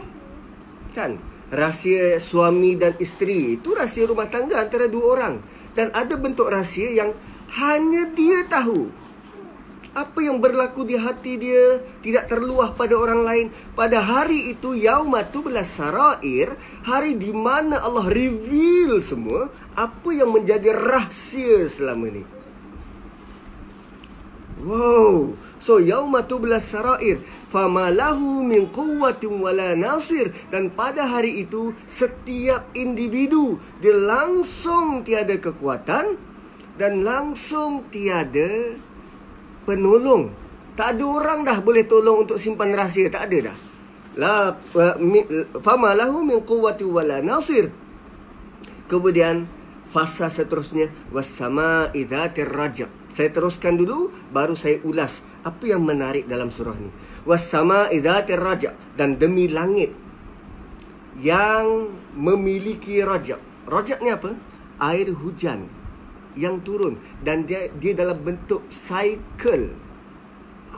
Kan? 0.93 1.17
Rahsia 1.49 2.21
suami 2.21 2.77
dan 2.77 3.01
isteri. 3.01 3.57
Itu 3.57 3.73
rahsia 3.73 4.05
rumah 4.05 4.29
tangga 4.29 4.61
antara 4.61 4.93
dua 4.93 5.17
orang. 5.17 5.41
Dan 5.73 5.89
ada 5.97 6.21
bentuk 6.21 6.53
rahsia 6.53 6.93
yang 6.93 7.17
hanya 7.57 8.13
dia 8.13 8.45
tahu 8.45 9.01
apa 9.93 10.25
yang 10.25 10.41
berlaku 10.41 10.89
di 10.89 10.97
hati 10.97 11.37
dia 11.37 11.85
tidak 12.01 12.29
terluah 12.33 12.73
pada 12.73 12.97
orang 12.97 13.23
lain. 13.25 13.47
Pada 13.77 14.01
hari 14.01 14.53
itu 14.53 14.73
yaumatu 14.73 15.45
belas 15.45 15.69
sarair 15.77 16.57
hari 16.85 17.17
di 17.17 17.33
mana 17.37 17.81
Allah 17.85 18.09
reveal 18.09 19.05
semua 19.05 19.53
apa 19.77 20.11
yang 20.13 20.33
menjadi 20.33 20.73
rahsia 20.73 21.69
selama 21.69 22.09
ini 22.09 22.25
wow. 24.63 25.35
So 25.59 25.83
yaumatu 25.83 26.39
belas 26.39 26.71
sarair 26.71 27.21
famalahu 27.51 28.47
min 28.47 28.71
quwwatin 28.71 29.43
wala 29.43 29.75
nasir. 29.75 30.31
Dan 30.49 30.73
pada 30.73 31.07
hari 31.07 31.45
itu 31.45 31.75
setiap 31.85 32.71
individu 32.73 33.59
dia 33.83 33.95
langsung 33.95 35.03
tiada 35.03 35.37
kekuatan 35.37 36.17
dan 36.79 37.05
langsung 37.05 37.85
tiada 37.93 38.79
penolong. 39.65 40.33
Tak 40.73 40.97
ada 40.97 41.05
orang 41.05 41.45
dah 41.45 41.59
boleh 41.61 41.85
tolong 41.85 42.25
untuk 42.25 42.41
simpan 42.41 42.73
rahsia. 42.73 43.13
Tak 43.13 43.29
ada 43.29 43.53
dah. 43.53 43.57
La 44.17 44.57
fama 45.61 45.97
lahu 45.97 46.25
min 46.25 46.41
quwwati 46.45 46.85
wala 46.85 47.21
nasir. 47.21 47.73
Kemudian 48.89 49.49
fasa 49.89 50.29
seterusnya 50.29 50.93
wasama 51.13 51.93
idzatir 51.93 52.49
rajaq. 52.49 52.89
Saya 53.13 53.29
teruskan 53.29 53.77
dulu 53.77 54.09
baru 54.33 54.57
saya 54.57 54.81
ulas 54.89 55.21
Apa 55.45 55.69
yang 55.69 55.85
menarik 55.85 56.25
dalam 56.31 56.49
surah 56.49 56.79
ni? 56.79 56.89
Wassama 57.27 57.91
idzatir 57.91 58.39
raja 58.39 58.79
dan 58.95 59.19
demi 59.19 59.51
langit 59.51 59.91
yang 61.19 61.93
memiliki 62.15 63.03
rajak. 63.03 63.43
Rajak 63.67 63.99
ni 64.01 64.15
apa? 64.15 64.39
Air 64.79 65.11
hujan 65.13 65.67
yang 66.39 66.61
turun 66.65 66.97
dan 67.21 67.45
dia 67.45 67.69
dia 67.77 67.93
dalam 67.97 68.21
bentuk 68.21 68.65
cycle. 68.73 69.77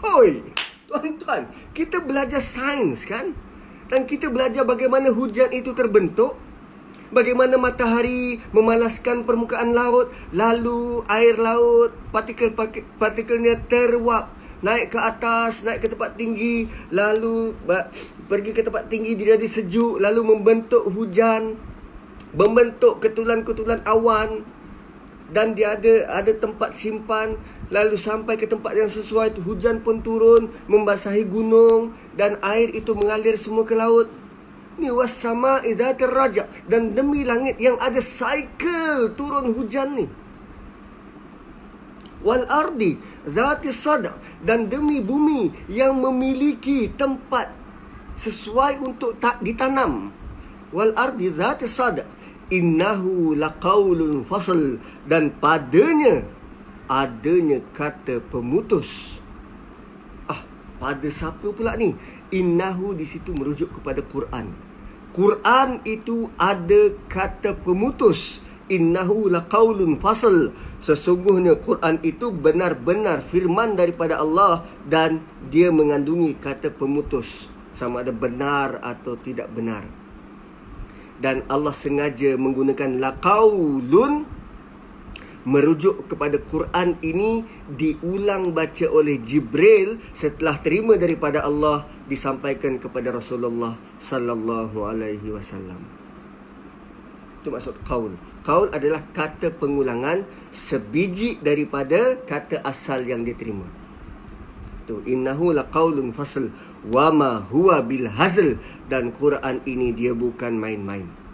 Hoi, 0.05 0.43
tuan-tuan, 0.91 1.49
kita 1.73 2.03
belajar 2.05 2.43
sains 2.43 3.07
kan? 3.07 3.33
Dan 3.89 4.09
kita 4.09 4.33
belajar 4.33 4.65
bagaimana 4.65 5.13
hujan 5.13 5.53
itu 5.53 5.77
terbentuk 5.77 6.35
bagaimana 7.15 7.55
matahari 7.55 8.43
memalaskan 8.51 9.23
permukaan 9.23 9.71
laut 9.71 10.11
lalu 10.35 11.07
air 11.07 11.39
laut 11.39 11.95
partikel-partikelnya 12.11 13.71
teruap 13.71 14.35
naik 14.65 14.91
ke 14.91 14.99
atas 14.99 15.63
naik 15.63 15.85
ke 15.85 15.89
tempat 15.93 16.19
tinggi 16.19 16.67
lalu 16.91 17.55
pergi 18.27 18.51
ke 18.51 18.67
tempat 18.67 18.91
tinggi 18.91 19.15
dia 19.15 19.39
jadi 19.39 19.47
sejuk 19.47 20.03
lalu 20.03 20.35
membentuk 20.35 20.83
hujan 20.91 21.55
membentuk 22.35 22.99
ketulan-ketulan 22.99 23.85
awan 23.87 24.43
dan 25.35 25.59
dia 25.59 25.75
ada 25.75 26.23
ada 26.23 26.31
tempat 26.31 26.71
simpan 26.71 27.35
lalu 27.75 27.99
sampai 27.99 28.39
ke 28.39 28.47
tempat 28.47 28.79
yang 28.79 28.87
sesuai 28.87 29.35
hujan 29.43 29.83
pun 29.83 29.99
turun 29.99 30.47
membasahi 30.71 31.27
gunung 31.27 31.91
dan 32.15 32.39
air 32.47 32.71
itu 32.71 32.95
mengalir 32.95 33.35
semua 33.35 33.67
ke 33.67 33.75
laut 33.75 34.07
Ni 34.75 34.91
wasama 34.91 35.63
idza 35.63 35.95
raja 36.11 36.51
dan 36.67 36.99
demi 36.99 37.23
langit 37.23 37.63
yang 37.63 37.79
ada 37.79 38.03
cycle 38.03 39.15
turun 39.15 39.55
hujan 39.55 39.95
ni. 39.95 40.07
Wal 42.25 42.49
ardi 42.51 42.99
zati 43.23 43.71
sada 43.71 44.17
dan 44.43 44.67
demi 44.67 44.99
bumi 44.99 45.53
yang 45.71 45.95
memiliki 46.01 46.91
tempat 46.91 47.53
sesuai 48.19 48.83
untuk 48.83 49.21
tak 49.23 49.39
ditanam. 49.47 50.11
Wal 50.75 50.91
ardi 50.99 51.31
zati 51.31 51.71
sada 51.71 52.03
innahu 52.53 53.37
laqaulun 53.37 54.25
fasl 54.25 54.81
dan 55.09 55.33
padanya 55.37 56.25
adanya 56.89 57.61
kata 57.73 58.21
pemutus. 58.29 59.21
Ah, 60.29 60.45
pada 60.81 61.09
siapa 61.09 61.49
pula 61.53 61.77
ni? 61.77 61.97
Innahu 62.35 62.93
di 62.93 63.07
situ 63.09 63.33
merujuk 63.33 63.81
kepada 63.81 64.05
Quran. 64.05 64.53
Quran 65.15 65.79
itu 65.87 66.27
ada 66.37 66.91
kata 67.07 67.55
pemutus 67.63 68.43
innahu 68.67 69.29
laqaulun 69.29 70.01
fasl 70.01 70.51
sesungguhnya 70.81 71.61
Quran 71.61 72.01
itu 72.03 72.33
benar-benar 72.33 73.21
firman 73.23 73.77
daripada 73.77 74.19
Allah 74.19 74.65
dan 74.89 75.23
dia 75.53 75.69
mengandungi 75.71 76.35
kata 76.41 76.73
pemutus 76.75 77.47
sama 77.71 78.03
ada 78.03 78.11
benar 78.11 78.81
atau 78.81 79.15
tidak 79.21 79.53
benar 79.53 80.04
dan 81.23 81.47
Allah 81.47 81.75
sengaja 81.75 82.35
menggunakan 82.35 82.99
laqaulun 82.99 84.27
merujuk 85.45 86.09
kepada 86.09 86.41
Quran 86.41 86.97
ini 87.05 87.45
diulang 87.69 88.57
baca 88.57 88.89
oleh 88.89 89.21
Jibril 89.21 90.01
setelah 90.17 90.57
terima 90.65 90.97
daripada 90.97 91.45
Allah 91.45 91.85
disampaikan 92.09 92.81
kepada 92.81 93.13
Rasulullah 93.13 93.77
sallallahu 94.01 94.89
alaihi 94.89 95.29
wasallam. 95.31 95.85
Itu 97.45 97.53
maksud 97.53 97.77
qaul. 97.85 98.17
Qaul 98.41 98.73
adalah 98.73 99.05
kata 99.13 99.53
pengulangan 99.53 100.25
sebiji 100.49 101.41
daripada 101.45 102.17
kata 102.25 102.65
asal 102.65 103.05
yang 103.05 103.21
diterima. 103.21 103.84
Tu 104.85 105.01
innahu 105.09 105.57
laqaulun 105.57 106.13
fasl 106.13 106.53
wa 106.89 107.09
ma 107.09 107.41
huwa 107.49 107.81
bil 107.81 108.09
hazl 108.09 108.61
dan 108.93 109.17
Quran 109.17 109.65
ini 109.65 109.97
dia 109.97 110.13
bukan 110.13 110.61
main-main 110.61 111.25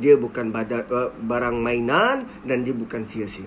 dia 0.00 0.16
bukan 0.16 0.48
badar, 0.48 0.88
uh, 0.88 1.12
barang 1.12 1.60
mainan 1.60 2.24
dan 2.42 2.64
dia 2.64 2.72
bukan 2.72 3.04
sia-sia. 3.04 3.46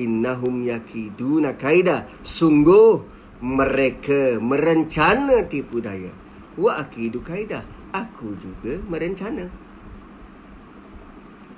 Innahum 0.00 0.64
yakiduna 0.64 1.54
kaida. 1.60 2.08
Sungguh 2.24 3.04
mereka 3.44 4.40
merencana 4.40 5.44
tipu 5.44 5.84
daya. 5.84 6.10
Wa 6.56 6.80
akidu 6.80 7.20
kaida. 7.20 7.68
Aku 7.92 8.32
juga 8.40 8.80
merencana. 8.88 9.50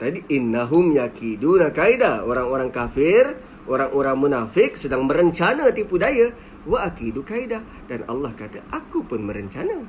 Tadi 0.01 0.27
innahum 0.35 0.91
yakiduna 0.91 1.71
kaida. 1.71 2.27
Orang-orang 2.27 2.75
kafir, 2.75 3.39
orang-orang 3.69 4.17
munafik 4.19 4.75
sedang 4.79 5.07
merencana 5.07 5.71
tipu 5.71 5.99
daya. 5.99 6.31
Wa 6.67 6.87
akidu 6.87 7.27
kaida. 7.27 7.63
Dan 7.91 8.07
Allah 8.07 8.31
kata, 8.35 8.63
aku 8.71 9.03
pun 9.07 9.27
merencana. 9.27 9.83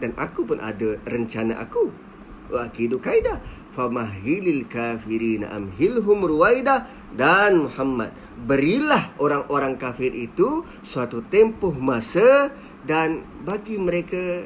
Dan 0.00 0.16
aku 0.16 0.48
pun 0.48 0.58
ada 0.60 0.96
rencana 1.04 1.60
aku 1.60 2.10
wa 2.50 2.66
akidu 2.66 2.98
kaida 2.98 3.38
famahilil 3.70 4.66
kafirin 4.66 5.46
amhilhum 5.46 6.26
ruwaida 6.26 6.90
dan 7.14 7.70
Muhammad 7.70 8.10
berilah 8.42 9.14
orang-orang 9.22 9.78
kafir 9.78 10.10
itu 10.10 10.66
suatu 10.82 11.22
tempoh 11.30 11.72
masa 11.78 12.50
dan 12.82 13.22
bagi 13.46 13.78
mereka 13.78 14.44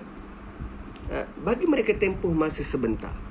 eh, 1.09 1.27
bagi 1.40 1.64
mereka 1.64 1.96
tempoh 1.96 2.31
masa 2.37 2.61
sebentar 2.61 3.24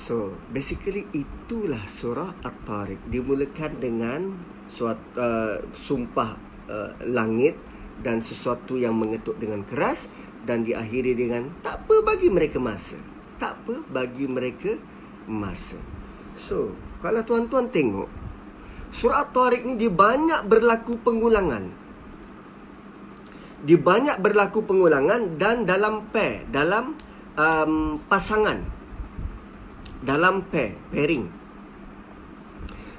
so 0.00 0.32
basically 0.48 1.04
itulah 1.12 1.84
surah 1.84 2.32
at-tariq 2.40 3.04
dimulakan 3.12 3.76
dengan 3.76 4.20
suatu 4.64 5.20
uh, 5.20 5.60
sumpah 5.76 6.40
uh, 6.72 6.90
langit 7.04 7.60
dan 8.00 8.24
sesuatu 8.24 8.80
yang 8.80 8.96
mengetuk 8.96 9.36
dengan 9.36 9.60
keras 9.68 10.08
dan 10.48 10.64
diakhiri 10.64 11.12
dengan 11.12 11.52
tak 11.60 11.84
apa 11.84 12.00
bagi 12.00 12.32
mereka 12.32 12.56
masa. 12.56 12.96
Tak 13.36 13.64
apa 13.64 13.84
bagi 13.92 14.24
mereka 14.24 14.76
masa. 15.28 15.76
So, 16.36 16.72
kalau 17.04 17.20
tuan-tuan 17.24 17.68
tengok 17.68 18.08
surah 18.90 19.28
Tariq 19.30 19.68
ni 19.68 19.74
dia 19.76 19.92
banyak 19.92 20.48
berlaku 20.48 20.96
pengulangan. 21.04 21.76
Dia 23.60 23.76
banyak 23.76 24.16
berlaku 24.24 24.64
pengulangan 24.64 25.36
dan 25.36 25.68
dalam 25.68 26.08
pair, 26.08 26.48
dalam 26.48 26.96
um, 27.36 28.00
pasangan. 28.08 28.79
Dalam 30.00 30.48
pair, 30.48 30.76
pairing. 30.92 31.28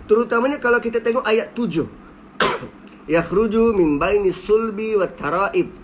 Terutamanya 0.06 0.62
kalau 0.62 0.78
kita 0.78 1.02
tengok 1.02 1.26
ayat 1.26 1.54
7. 1.54 1.88
Yakhruju 3.16 3.74
min 3.74 3.98
baini 3.98 4.30
sulbi 4.30 4.94
wa 4.98 5.10
taraib 5.10 5.82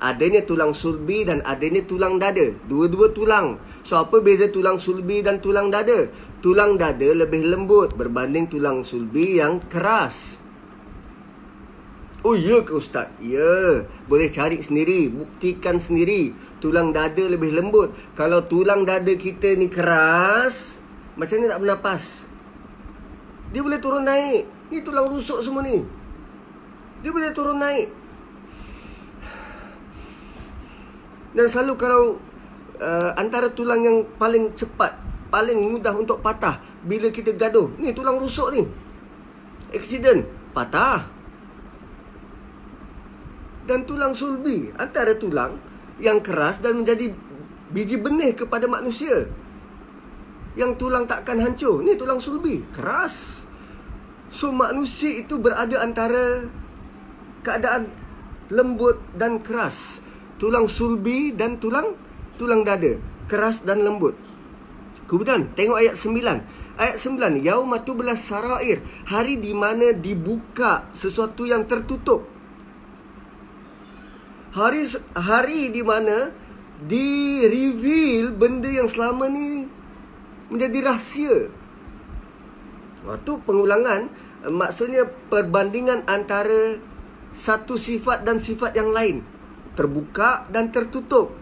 adanya 0.00 0.40
tulang 0.42 0.72
sulbi 0.72 1.28
dan 1.28 1.44
adanya 1.44 1.84
tulang 1.84 2.16
dada. 2.16 2.56
Dua-dua 2.66 3.12
tulang. 3.12 3.60
So 3.84 4.00
apa 4.00 4.24
beza 4.24 4.48
tulang 4.48 4.80
sulbi 4.80 5.20
dan 5.20 5.38
tulang 5.44 5.68
dada? 5.68 6.08
Tulang 6.40 6.80
dada 6.80 7.08
lebih 7.12 7.44
lembut 7.44 7.94
berbanding 7.94 8.48
tulang 8.48 8.80
sulbi 8.82 9.38
yang 9.38 9.60
keras. 9.68 10.39
Oh 12.20 12.36
ya 12.36 12.60
ke 12.60 12.76
ustaz? 12.76 13.08
Ya. 13.24 13.88
Boleh 14.04 14.28
cari 14.28 14.60
sendiri, 14.60 15.08
buktikan 15.08 15.80
sendiri. 15.80 16.36
Tulang 16.60 16.92
dada 16.92 17.24
lebih 17.24 17.48
lembut. 17.56 17.96
Kalau 18.12 18.44
tulang 18.44 18.84
dada 18.84 19.12
kita 19.16 19.56
ni 19.56 19.72
keras, 19.72 20.76
macam 21.16 21.40
ni 21.40 21.48
tak 21.48 21.60
bernapas. 21.64 22.28
Dia 23.56 23.64
boleh 23.64 23.80
turun 23.80 24.04
naik. 24.04 24.44
Ni 24.68 24.84
tulang 24.84 25.08
rusuk 25.08 25.40
semua 25.40 25.64
ni. 25.64 25.80
Dia 27.00 27.10
boleh 27.10 27.32
turun 27.32 27.56
naik. 27.56 27.88
Dan 31.30 31.46
selalu 31.48 31.72
kalau 31.80 32.02
uh, 32.82 33.10
antara 33.16 33.48
tulang 33.48 33.80
yang 33.80 34.04
paling 34.20 34.52
cepat, 34.52 34.92
paling 35.32 35.56
mudah 35.72 35.96
untuk 35.96 36.20
patah 36.20 36.60
bila 36.84 37.08
kita 37.08 37.32
gaduh. 37.32 37.72
Ni 37.80 37.96
tulang 37.96 38.20
rusuk 38.20 38.52
ni. 38.52 38.68
Accident, 39.72 40.26
patah. 40.52 41.19
Dan 43.70 43.86
tulang 43.86 44.18
sulbi, 44.18 44.66
antara 44.82 45.14
tulang 45.14 45.54
yang 46.02 46.18
keras 46.18 46.58
dan 46.58 46.82
menjadi 46.82 47.14
biji 47.70 48.02
benih 48.02 48.34
kepada 48.34 48.66
manusia. 48.66 49.30
Yang 50.58 50.82
tulang 50.82 51.06
takkan 51.06 51.38
hancur. 51.38 51.78
Ni 51.86 51.94
tulang 51.94 52.18
sulbi, 52.18 52.66
keras. 52.74 53.46
So 54.26 54.50
manusia 54.50 55.22
itu 55.22 55.38
berada 55.38 55.78
antara 55.78 56.50
keadaan 57.46 57.86
lembut 58.50 58.98
dan 59.14 59.38
keras. 59.38 60.02
Tulang 60.42 60.66
sulbi 60.66 61.30
dan 61.30 61.62
tulang 61.62 61.94
tulang 62.42 62.66
dada. 62.66 62.98
Keras 63.30 63.62
dan 63.62 63.86
lembut. 63.86 64.18
Kemudian 65.06 65.46
tengok 65.54 65.78
ayat 65.78 65.94
9 65.94 66.18
ayat 66.74 66.98
9 66.98 67.38
yauma 67.38 67.86
tublas 67.86 68.18
sarair. 68.18 68.82
Hari 69.06 69.38
di 69.38 69.54
mana 69.54 69.94
dibuka 69.94 70.90
sesuatu 70.90 71.46
yang 71.46 71.70
tertutup 71.70 72.39
hari 74.50 74.86
hari 75.14 75.70
di 75.70 75.82
mana 75.82 76.34
di 76.80 77.44
reveal 77.46 78.34
benda 78.34 78.66
yang 78.66 78.88
selama 78.88 79.28
ni 79.28 79.68
menjadi 80.50 80.78
rahsia 80.82 81.36
waktu 83.04 83.32
pengulangan 83.46 84.10
maksudnya 84.48 85.04
perbandingan 85.28 86.08
antara 86.08 86.80
satu 87.30 87.78
sifat 87.78 88.26
dan 88.26 88.42
sifat 88.42 88.74
yang 88.74 88.90
lain. 88.90 89.22
Terbuka 89.78 90.50
dan 90.50 90.74
tertutup. 90.74 91.34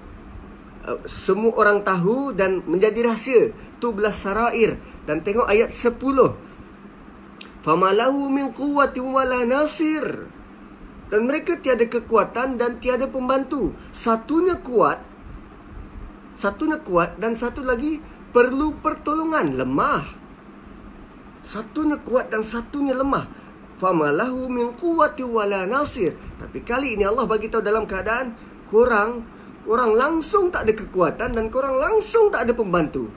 Uh, 0.84 1.00
semua 1.08 1.52
orang 1.56 1.82
tahu 1.82 2.36
dan 2.36 2.60
menjadi 2.68 3.08
rahsia. 3.08 3.54
Tu 3.80 3.88
belas 3.94 4.20
sarair. 4.20 4.76
Dan 5.08 5.24
tengok 5.24 5.48
ayat 5.48 5.72
10. 5.72 5.96
Famalahu 7.64 8.28
min 8.28 8.52
quwwati 8.52 9.00
wala 9.00 9.48
nasir. 9.48 10.28
Dan 11.08 11.24
mereka 11.24 11.56
tiada 11.56 11.88
kekuatan 11.88 12.60
dan 12.60 12.76
tiada 12.80 13.08
pembantu. 13.08 13.72
Satunya 13.92 14.60
kuat. 14.60 15.00
Satunya 16.36 16.78
kuat 16.78 17.16
dan 17.16 17.34
satu 17.34 17.64
lagi 17.64 17.98
perlu 18.30 18.76
pertolongan. 18.78 19.56
Lemah. 19.56 20.04
Satunya 21.40 21.96
kuat 21.96 22.28
dan 22.28 22.44
satunya 22.44 22.92
lemah. 22.92 23.24
Famalahu 23.78 24.52
min 24.52 24.74
quwwati 24.76 25.24
wala 25.24 25.64
nasir. 25.64 26.12
Tapi 26.36 26.60
kali 26.60 26.98
ini 26.98 27.08
Allah 27.08 27.24
bagi 27.24 27.48
tahu 27.48 27.64
dalam 27.64 27.88
keadaan 27.88 28.36
korang 28.68 29.24
orang 29.68 29.92
langsung 29.94 30.52
tak 30.52 30.68
ada 30.68 30.74
kekuatan 30.74 31.30
dan 31.32 31.46
korang 31.48 31.78
langsung 31.78 32.28
tak 32.28 32.48
ada 32.48 32.52
pembantu. 32.52 33.08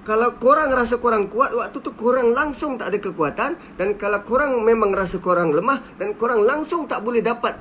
Kalau 0.00 0.40
korang 0.40 0.72
rasa 0.72 0.96
korang 0.96 1.28
kuat 1.28 1.52
Waktu 1.52 1.76
tu 1.84 1.92
korang 1.92 2.32
langsung 2.32 2.80
tak 2.80 2.88
ada 2.88 2.98
kekuatan 3.04 3.52
Dan 3.76 4.00
kalau 4.00 4.24
korang 4.24 4.56
memang 4.64 4.96
rasa 4.96 5.20
korang 5.20 5.52
lemah 5.52 5.76
Dan 6.00 6.16
korang 6.16 6.40
langsung 6.40 6.88
tak 6.88 7.04
boleh 7.04 7.20
dapat 7.20 7.60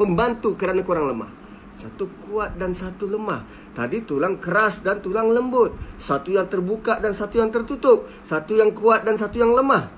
Pembantu 0.00 0.56
kerana 0.56 0.80
korang 0.80 1.12
lemah. 1.12 1.28
Satu 1.76 2.08
kuat 2.24 2.56
dan 2.56 2.72
satu 2.72 3.04
lemah. 3.04 3.44
Tadi 3.76 4.00
tulang 4.00 4.40
keras 4.40 4.80
dan 4.80 5.04
tulang 5.04 5.28
lembut. 5.28 5.76
Satu 6.00 6.32
yang 6.32 6.48
terbuka 6.48 6.96
dan 7.04 7.12
satu 7.12 7.36
yang 7.36 7.52
tertutup. 7.52 8.08
Satu 8.24 8.56
yang 8.56 8.72
kuat 8.72 9.04
dan 9.04 9.20
satu 9.20 9.36
yang 9.36 9.52
lemah. 9.52 9.92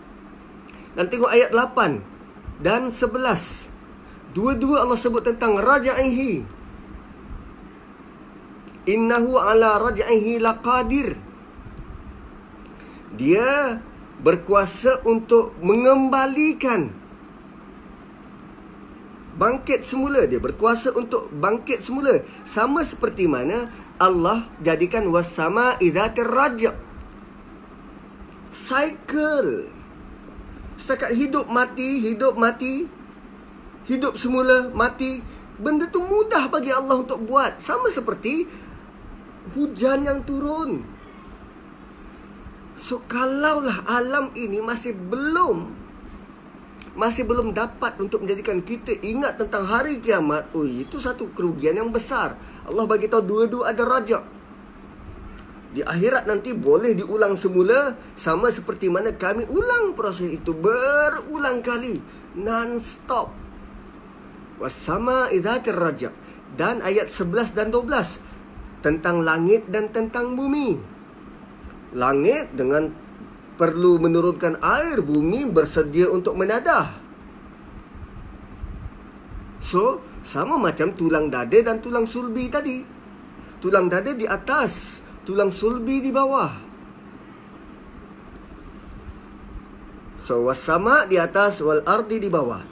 Dan 0.99 1.07
tengok 1.07 1.31
ayat 1.31 1.55
8 1.55 2.03
Dan 2.61 2.91
11 2.91 3.71
Dua-dua 4.35 4.83
Allah 4.83 4.99
sebut 4.99 5.23
tentang 5.23 5.57
Raja'ihi. 5.62 6.45
Innahu 8.83 9.38
ala 9.38 9.79
raja'ihi 9.79 10.43
laqadir 10.43 11.15
dia 13.16 13.81
berkuasa 14.22 15.03
untuk 15.05 15.53
mengembalikan 15.61 16.94
bangkit 19.37 19.83
semula. 19.83 20.25
Dia 20.29 20.38
berkuasa 20.38 20.94
untuk 20.94 21.29
bangkit 21.33 21.83
semula. 21.83 22.22
Sama 22.46 22.87
seperti 22.87 23.27
mana 23.27 23.68
Allah 23.98 24.48
jadikan 24.62 25.05
wasama 25.11 25.77
idzatir 25.83 26.29
rajab 26.29 26.77
cycle. 28.53 29.68
Setakat 30.79 31.14
hidup 31.14 31.46
mati 31.53 32.01
hidup 32.01 32.35
mati 32.35 32.88
hidup 33.87 34.16
semula 34.16 34.72
mati 34.72 35.20
benda 35.61 35.87
tu 35.90 36.01
mudah 36.01 36.48
bagi 36.48 36.72
Allah 36.72 37.03
untuk 37.03 37.22
buat. 37.27 37.59
Sama 37.61 37.90
seperti 37.90 38.46
hujan 39.53 40.07
yang 40.07 40.22
turun 40.22 40.91
So 42.77 43.05
kalaulah 43.05 43.85
alam 43.85 44.33
ini 44.33 44.59
masih 44.65 44.97
belum 44.97 45.83
masih 46.93 47.25
belum 47.25 47.57
dapat 47.57 47.97
untuk 48.05 48.21
menjadikan 48.21 48.61
kita 48.61 48.93
ingat 49.01 49.41
tentang 49.41 49.65
hari 49.65 49.97
kiamat, 50.05 50.53
oh 50.53 50.69
itu 50.69 51.01
satu 51.01 51.33
kerugian 51.33 51.81
yang 51.81 51.89
besar. 51.89 52.37
Allah 52.69 52.85
bagi 52.85 53.09
tahu 53.09 53.25
dua-dua 53.25 53.73
ada 53.73 53.81
raja. 53.89 54.21
Di 55.73 55.81
akhirat 55.81 56.29
nanti 56.29 56.53
boleh 56.53 56.93
diulang 56.93 57.41
semula 57.41 57.97
sama 58.13 58.53
seperti 58.53 58.93
mana 58.93 59.09
kami 59.17 59.49
ulang 59.49 59.97
proses 59.97 60.37
itu 60.37 60.53
berulang 60.53 61.65
kali 61.65 61.97
non-stop. 62.37 63.33
Wasama 64.61 65.33
idzatir 65.33 65.73
raja 65.73 66.13
dan 66.61 66.85
ayat 66.85 67.09
11 67.09 67.57
dan 67.57 67.73
12 67.73 68.21
tentang 68.85 69.25
langit 69.25 69.65
dan 69.73 69.89
tentang 69.89 70.37
bumi 70.37 70.91
langit 71.92 72.52
dengan 72.57 72.92
perlu 73.57 74.00
menurunkan 74.00 74.59
air 74.64 75.05
bumi 75.05 75.48
bersedia 75.52 76.09
untuk 76.09 76.35
menadah. 76.35 76.98
So, 79.62 80.02
sama 80.26 80.59
macam 80.59 80.96
tulang 80.98 81.31
dada 81.31 81.59
dan 81.62 81.78
tulang 81.78 82.09
sulbi 82.09 82.50
tadi. 82.50 82.83
Tulang 83.62 83.87
dada 83.87 84.11
di 84.11 84.26
atas, 84.26 85.05
tulang 85.22 85.55
sulbi 85.55 86.02
di 86.02 86.11
bawah. 86.11 86.50
So, 90.18 90.46
wasama 90.50 91.07
di 91.07 91.18
atas, 91.18 91.62
wal 91.62 91.87
ardi 91.87 92.18
di 92.18 92.31
bawah. 92.31 92.62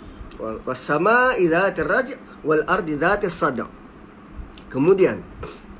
Wasama 0.67 1.39
idha 1.39 1.71
teraj, 1.71 2.19
wal 2.43 2.67
ardi 2.67 2.99
idha 2.99 3.15
tersadaq. 3.19 3.71
Kemudian, 4.71 5.23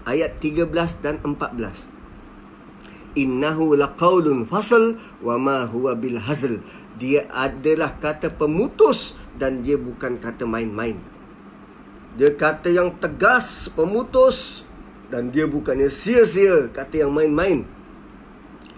ayat 0.07 0.39
13 0.39 0.71
dan 1.03 1.19
14 1.23 2.00
innahu 3.15 3.75
laqaulun 3.75 4.47
fasl 4.47 4.99
wa 5.25 5.35
ma 5.39 5.67
huwa 5.67 5.97
bil 5.97 6.19
hazl. 6.19 6.63
Dia 7.01 7.25
adalah 7.33 7.97
kata 7.97 8.35
pemutus 8.35 9.17
dan 9.41 9.65
dia 9.65 9.81
bukan 9.81 10.21
kata 10.21 10.45
main-main. 10.45 11.01
Dia 12.19 12.35
kata 12.37 12.69
yang 12.69 12.99
tegas 13.01 13.71
pemutus 13.73 14.69
dan 15.09 15.33
dia 15.33 15.49
bukannya 15.49 15.89
sia-sia 15.89 16.69
kata 16.69 17.07
yang 17.07 17.13
main-main. 17.15 17.65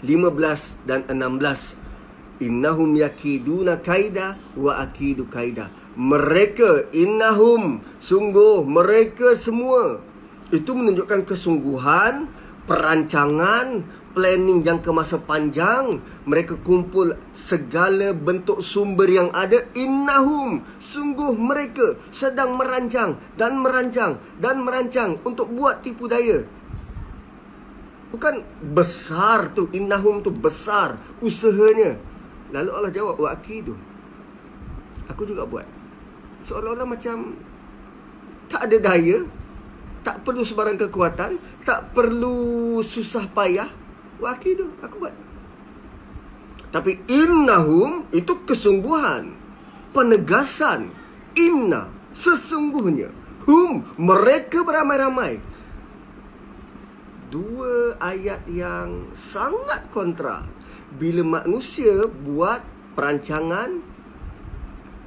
15 0.03 0.87
dan 0.87 1.07
16 1.07 1.83
innahum 2.43 2.99
yakiduna 2.99 3.79
kaida 3.79 4.35
wa 4.59 4.83
akidu 4.83 5.31
kaida. 5.31 5.71
Mereka 5.95 6.91
innahum 6.91 7.79
sungguh 8.03 8.67
mereka 8.67 9.39
semua. 9.39 10.03
Itu 10.51 10.75
menunjukkan 10.75 11.25
kesungguhan 11.25 12.29
perancangan 12.67 13.87
planning 14.13 14.61
jangka 14.61 14.93
masa 14.93 15.17
panjang 15.19 16.01
mereka 16.29 16.57
kumpul 16.61 17.17
segala 17.33 18.13
bentuk 18.13 18.61
sumber 18.61 19.09
yang 19.09 19.29
ada. 19.33 19.65
Innahum 19.75 20.63
sungguh 20.79 21.35
mereka 21.37 21.99
sedang 22.13 22.55
merancang 22.57 23.19
dan 23.35 23.59
merancang 23.59 24.21
dan 24.39 24.61
merancang 24.61 25.19
untuk 25.25 25.51
buat 25.51 25.81
tipu 25.81 26.07
daya. 26.07 26.45
Bukan 28.13 28.45
besar 28.77 29.57
tu 29.57 29.73
innahum 29.73 30.21
tu 30.21 30.29
besar 30.29 31.01
usahanya. 31.25 31.97
Lalu 32.53 32.71
Allah 32.71 32.93
jawab 32.93 33.17
wa 33.17 33.33
akidu. 33.33 33.73
Aku 35.09 35.25
juga 35.25 35.49
buat. 35.49 35.65
Seolah-olah 36.45 36.85
macam 36.85 37.41
tak 38.53 38.69
ada 38.69 38.77
daya 38.93 39.25
tak 40.03 40.27
perlu 40.27 40.43
sebarang 40.43 40.77
kekuatan 40.77 41.39
tak 41.63 41.95
perlu 41.95 42.83
susah 42.83 43.31
payah 43.31 43.71
Wakil 44.23 44.53
tu 44.55 44.67
aku 44.79 45.03
buat. 45.03 45.15
Tapi 46.71 47.03
innahum 47.11 48.07
itu 48.15 48.33
kesungguhan. 48.47 49.35
Penegasan. 49.91 50.95
Inna 51.35 51.91
sesungguhnya. 52.15 53.11
Hum 53.45 53.83
mereka 53.99 54.63
beramai-ramai. 54.63 55.43
Dua 57.35 57.99
ayat 57.99 58.47
yang 58.47 59.11
sangat 59.17 59.91
kontra. 59.91 60.47
Bila 60.95 61.43
manusia 61.43 62.07
buat 62.07 62.63
perancangan 62.93 63.81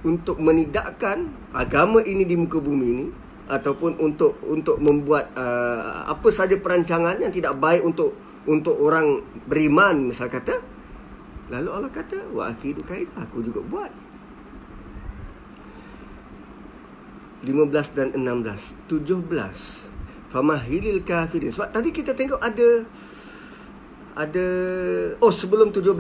untuk 0.06 0.42
menidakkan 0.42 1.30
agama 1.54 2.02
ini 2.02 2.26
di 2.26 2.34
muka 2.38 2.58
bumi 2.58 2.88
ini 2.90 3.08
ataupun 3.46 4.02
untuk 4.02 4.42
untuk 4.50 4.82
membuat 4.82 5.30
uh, 5.38 6.10
apa 6.10 6.30
saja 6.34 6.58
perancangan 6.58 7.22
yang 7.22 7.30
tidak 7.30 7.54
baik 7.62 7.86
untuk 7.86 8.18
untuk 8.46 8.78
orang 8.78 9.26
beriman 9.50 10.10
misal 10.10 10.30
kata 10.30 10.62
lalu 11.50 11.70
Allah 11.70 11.92
kata 11.94 12.30
wa 12.34 12.50
akidu 12.50 12.82
kaidah 12.82 13.26
aku 13.26 13.42
juga 13.46 13.62
buat. 13.62 13.92
15 17.46 17.94
dan 17.94 18.10
16 18.18 18.90
17 18.90 20.34
famahilil 20.34 21.06
kafirin. 21.06 21.54
Sebab 21.54 21.70
tadi 21.70 21.94
kita 21.94 22.18
tengok 22.18 22.42
ada 22.42 22.70
ada 24.18 24.48
oh 25.22 25.30
sebelum 25.30 25.70
17 25.70 25.94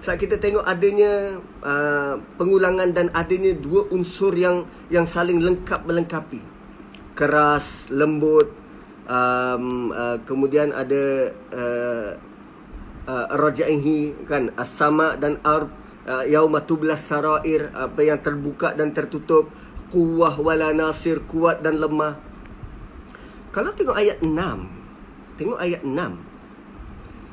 saat 0.00 0.16
kita 0.16 0.40
tengok 0.40 0.64
adanya 0.64 1.40
uh, 1.60 2.16
pengulangan 2.40 2.88
dan 2.96 3.12
adanya 3.12 3.52
dua 3.52 3.84
unsur 3.92 4.32
yang 4.32 4.64
yang 4.88 5.04
saling 5.04 5.40
lengkap 5.40 5.84
melengkapi. 5.84 6.40
Keras 7.12 7.92
lembut 7.92 8.59
um, 9.06 9.94
uh, 9.94 10.18
kemudian 10.26 10.74
ada 10.74 11.32
uh, 11.54 12.10
uh, 13.06 13.26
rajaihi 13.36 14.26
kan 14.26 14.52
as-sama 14.58 15.16
dan 15.16 15.38
ar 15.46 15.70
uh, 16.08 16.24
yauma 16.26 16.64
tublas 16.64 17.04
sarair 17.04 17.70
apa 17.72 18.00
yang 18.02 18.20
terbuka 18.20 18.74
dan 18.74 18.90
tertutup 18.92 19.48
kuwah 19.88 20.36
wala 20.36 20.74
nasir 20.74 21.22
kuat 21.28 21.62
dan 21.64 21.78
lemah 21.78 22.18
kalau 23.50 23.74
tengok 23.74 23.96
ayat 23.98 24.18
6 24.22 24.34
tengok 25.38 25.58
ayat 25.58 25.82
6 25.82 25.96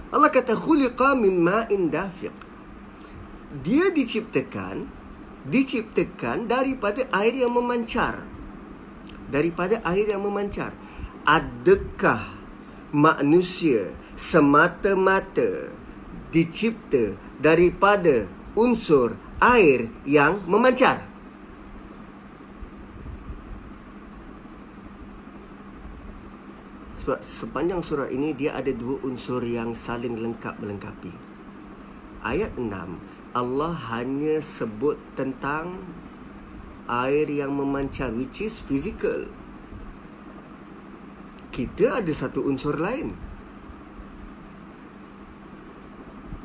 Allah 0.08 0.32
kata 0.32 0.56
khuliqa 0.56 1.14
min 1.20 1.44
ma'in 1.44 1.92
dafiq 1.92 2.34
dia 3.62 3.92
diciptakan 3.92 4.98
diciptakan 5.48 6.46
daripada 6.46 7.08
air 7.16 7.34
yang 7.34 7.56
memancar. 7.56 8.20
Daripada 9.32 9.80
air 9.88 10.08
yang 10.12 10.24
memancar. 10.24 10.76
Adakah 11.28 12.24
manusia 12.96 13.92
semata-mata 14.16 15.76
dicipta 16.32 17.20
daripada 17.36 18.32
unsur 18.56 19.20
air 19.44 19.92
yang 20.08 20.40
memancar? 20.48 21.04
Sebab 27.04 27.20
sepanjang 27.20 27.84
surah 27.84 28.08
ini 28.08 28.32
dia 28.32 28.56
ada 28.56 28.72
dua 28.72 28.96
unsur 29.04 29.44
yang 29.44 29.76
saling 29.76 30.16
lengkap 30.16 30.56
melengkapi. 30.64 31.12
Ayat 32.24 32.56
6 32.56 32.72
Allah 33.36 33.76
hanya 33.92 34.40
sebut 34.40 34.96
tentang 35.20 35.76
air 36.88 37.28
yang 37.28 37.52
memancar 37.52 38.16
which 38.16 38.40
is 38.40 38.64
physical. 38.64 39.28
Kita 41.58 42.06
ada 42.06 42.14
satu 42.14 42.46
unsur 42.46 42.78
lain. 42.78 43.18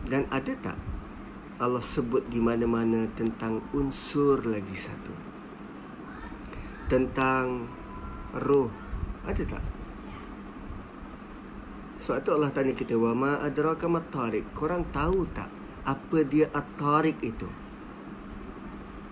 Dan 0.09 0.25
ada 0.33 0.57
tak 0.57 0.79
Allah 1.61 1.85
sebut 1.85 2.25
di 2.33 2.41
mana-mana 2.41 3.05
tentang 3.13 3.61
unsur 3.77 4.41
lagi 4.49 4.73
satu? 4.73 5.13
Tentang 6.89 7.69
roh. 8.41 8.73
Ada 9.29 9.45
tak? 9.45 9.65
Sebab 12.01 12.19
tu 12.25 12.33
Allah 12.33 12.51
tanya 12.51 12.73
kita 12.73 12.97
wa 12.97 13.13
ma 13.13 13.33
adraka 13.45 13.93
matariq. 13.93 14.49
Korang 14.57 14.89
tahu 14.97 15.29
tak 15.37 15.53
apa 15.85 16.25
dia 16.25 16.49
at-tariq 16.57 17.21
itu? 17.21 17.53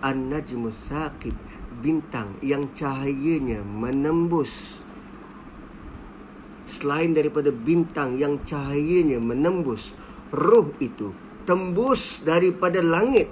An-najmu 0.01 0.73
saqib 0.73 1.37
bintang 1.85 2.41
yang 2.41 2.73
cahayanya 2.73 3.61
menembus 3.63 4.81
selain 6.71 7.11
daripada 7.11 7.51
bintang 7.51 8.15
yang 8.15 8.39
cahayanya 8.47 9.19
menembus 9.19 9.91
roh 10.31 10.71
itu 10.79 11.11
tembus 11.43 12.23
daripada 12.23 12.79
langit 12.79 13.27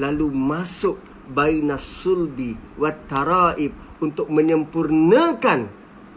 lalu 0.00 0.32
masuk 0.32 0.96
bainas 1.28 1.84
sulbi 1.84 2.56
wat 2.80 3.04
taraib 3.06 3.76
untuk 4.02 4.26
menyempurnakan 4.32 5.70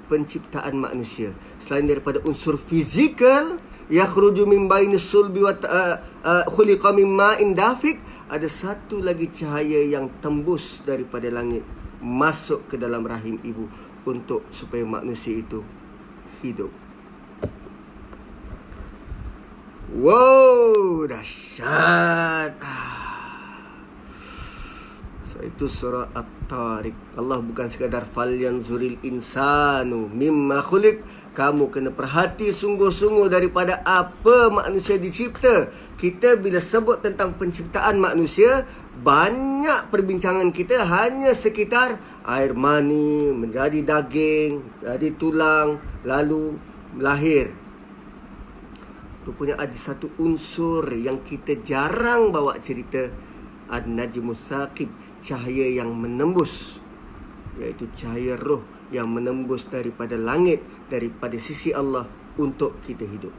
penciptaan 0.09 0.77
manusia. 0.77 1.33
Selain 1.61 1.85
daripada 1.85 2.21
unsur 2.25 2.57
fizikal 2.57 3.57
yakhruju 3.89 4.49
min 4.49 4.65
baini 4.65 4.97
sulbi 4.97 5.45
wa 5.45 5.53
uh, 5.53 5.95
uh, 6.25 6.43
khuliqa 6.49 6.93
min 6.93 7.09
ma'in 7.09 7.53
dafiq 7.53 8.01
ada 8.25 8.49
satu 8.49 9.05
lagi 9.05 9.29
cahaya 9.29 9.85
yang 9.85 10.09
tembus 10.17 10.81
daripada 10.81 11.29
langit 11.29 11.61
masuk 12.01 12.65
ke 12.69 12.75
dalam 12.77 13.05
rahim 13.05 13.37
ibu 13.45 13.69
untuk 14.05 14.45
supaya 14.49 14.81
manusia 14.85 15.37
itu 15.37 15.61
hidup 16.51 16.71
wow 19.95 21.07
dahsyat 21.09 22.53
ah. 22.61 22.95
So 25.35 25.43
itu 25.43 25.67
surah 25.67 26.15
At-Tariq. 26.15 27.19
Allah 27.19 27.43
bukan 27.43 27.67
sekadar 27.67 28.07
fal 28.07 28.31
yang 28.31 28.63
zuril 28.63 28.95
insanu 29.03 30.07
mimma 30.07 30.63
khuliq. 30.63 31.03
Kamu 31.35 31.67
kena 31.67 31.91
perhati 31.91 32.55
sungguh-sungguh 32.55 33.27
daripada 33.27 33.83
apa 33.83 34.47
manusia 34.47 34.95
dicipta. 34.95 35.67
Kita 35.99 36.39
bila 36.39 36.63
sebut 36.63 37.03
tentang 37.03 37.35
penciptaan 37.35 37.99
manusia, 37.99 38.63
banyak 39.03 39.91
perbincangan 39.91 40.55
kita 40.55 40.87
hanya 40.87 41.35
sekitar 41.35 41.99
air 42.25 42.57
mani, 42.57 43.29
menjadi 43.29 43.85
daging, 43.85 44.81
jadi 44.81 45.13
tulang, 45.15 45.77
lalu 46.01 46.57
lahir. 46.97 47.53
Rupanya 49.25 49.57
ada 49.57 49.73
satu 49.73 50.13
unsur 50.21 50.85
yang 50.93 51.21
kita 51.21 51.61
jarang 51.61 52.29
bawa 52.29 52.57
cerita. 52.61 53.09
Ad-Najmus 53.65 54.53
Saqib 54.53 54.93
cahaya 55.17 55.65
yang 55.81 55.89
menembus 55.89 56.77
iaitu 57.57 57.89
cahaya 57.97 58.37
roh 58.37 58.61
yang 58.93 59.09
menembus 59.09 59.65
daripada 59.65 60.13
langit 60.19 60.61
daripada 60.91 61.33
sisi 61.41 61.73
Allah 61.73 62.05
untuk 62.37 62.77
kita 62.85 63.07
hidup. 63.07 63.33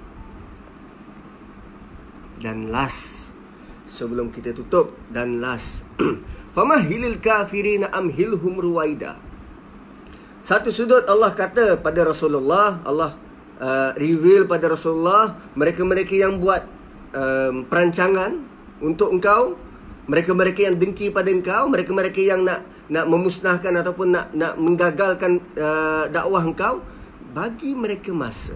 Dan 2.42 2.68
last 2.74 3.30
sebelum 3.86 4.34
kita 4.34 4.50
tutup 4.52 4.92
dan 5.14 5.38
last 5.38 5.86
famahilil 6.56 7.20
kafirin 7.20 7.84
amhilhum 7.92 8.56
ruwaida. 8.56 9.20
Satu 10.40 10.72
sudut 10.72 11.04
Allah 11.04 11.36
kata 11.36 11.76
pada 11.76 12.00
Rasulullah, 12.08 12.80
Allah 12.88 13.12
uh, 13.60 13.92
reveal 14.00 14.48
pada 14.48 14.72
Rasulullah 14.72 15.36
mereka-mereka 15.52 16.16
yang 16.16 16.40
buat 16.40 16.64
um, 17.12 17.68
perancangan 17.68 18.40
untuk 18.80 19.12
engkau 19.12 19.60
mereka-mereka 20.06 20.70
yang 20.70 20.78
dengki 20.78 21.10
pada 21.10 21.28
engkau, 21.28 21.66
mereka-mereka 21.66 22.22
yang 22.22 22.46
nak 22.46 22.62
nak 22.86 23.10
memusnahkan 23.10 23.74
ataupun 23.82 24.14
nak 24.14 24.30
nak 24.30 24.54
menggagalkan 24.54 25.42
uh, 25.58 26.06
dakwah 26.06 26.46
engkau, 26.46 26.78
bagi 27.34 27.74
mereka 27.74 28.14
masa. 28.14 28.54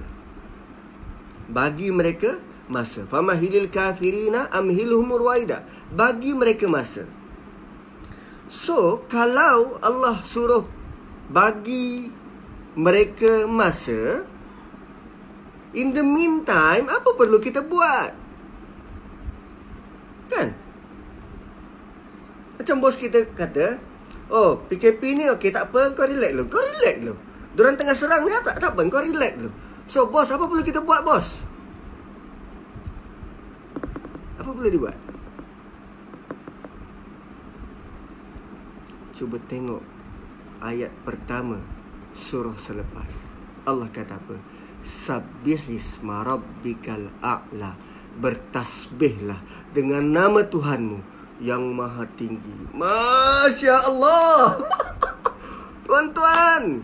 Bagi 1.51 1.91
mereka 1.91 2.39
masa. 2.71 3.03
Famahilil 3.11 3.67
kafirina 3.67 4.47
amhilhum 4.55 5.11
ruwaida. 5.11 5.67
Bagi 5.91 6.31
mereka 6.39 6.71
masa. 6.71 7.11
So, 8.51 9.07
kalau 9.07 9.79
Allah 9.79 10.19
suruh 10.27 10.67
bagi 11.31 12.11
mereka 12.75 13.47
masa, 13.47 14.27
in 15.71 15.95
the 15.95 16.03
meantime, 16.03 16.91
apa 16.91 17.15
perlu 17.15 17.39
kita 17.39 17.63
buat? 17.63 18.11
Kan? 20.35 20.51
Macam 22.59 22.83
bos 22.83 22.99
kita 22.99 23.23
kata, 23.39 23.79
oh 24.35 24.59
PKP 24.67 25.15
ni 25.15 25.25
okey 25.39 25.55
tak 25.55 25.71
apa, 25.71 25.95
kau 25.95 26.11
relax 26.11 26.35
lu. 26.35 26.51
Kau 26.51 26.59
relax 26.59 26.97
lu. 27.07 27.15
Diorang 27.55 27.79
tengah 27.79 27.95
serang 27.95 28.27
ni 28.27 28.35
apa? 28.35 28.59
Tak 28.59 28.75
apa, 28.75 28.83
kau 28.91 28.99
relax 28.99 29.39
lu. 29.39 29.55
So 29.87 30.11
bos, 30.11 30.27
apa 30.27 30.51
perlu 30.51 30.67
kita 30.67 30.83
buat 30.83 31.07
bos? 31.07 31.47
Apa 34.43 34.51
perlu 34.51 34.71
dibuat? 34.75 35.10
Cuba 39.21 39.37
tengok 39.37 39.85
ayat 40.65 40.89
pertama 41.05 41.61
surah 42.17 42.57
selepas. 42.57 43.37
Allah 43.69 43.93
kata 43.93 44.17
apa? 44.17 44.41
Sabbihisma 44.81 46.25
rabbikal 46.25 47.13
a'la. 47.21 47.77
Bertasbihlah 48.17 49.37
dengan 49.77 50.09
nama 50.09 50.41
Tuhanmu 50.41 51.05
yang 51.45 51.69
maha 51.77 52.09
tinggi. 52.17 52.73
Masya 52.73 53.93
Allah. 53.93 54.57
Tuan-tuan. 55.85 56.81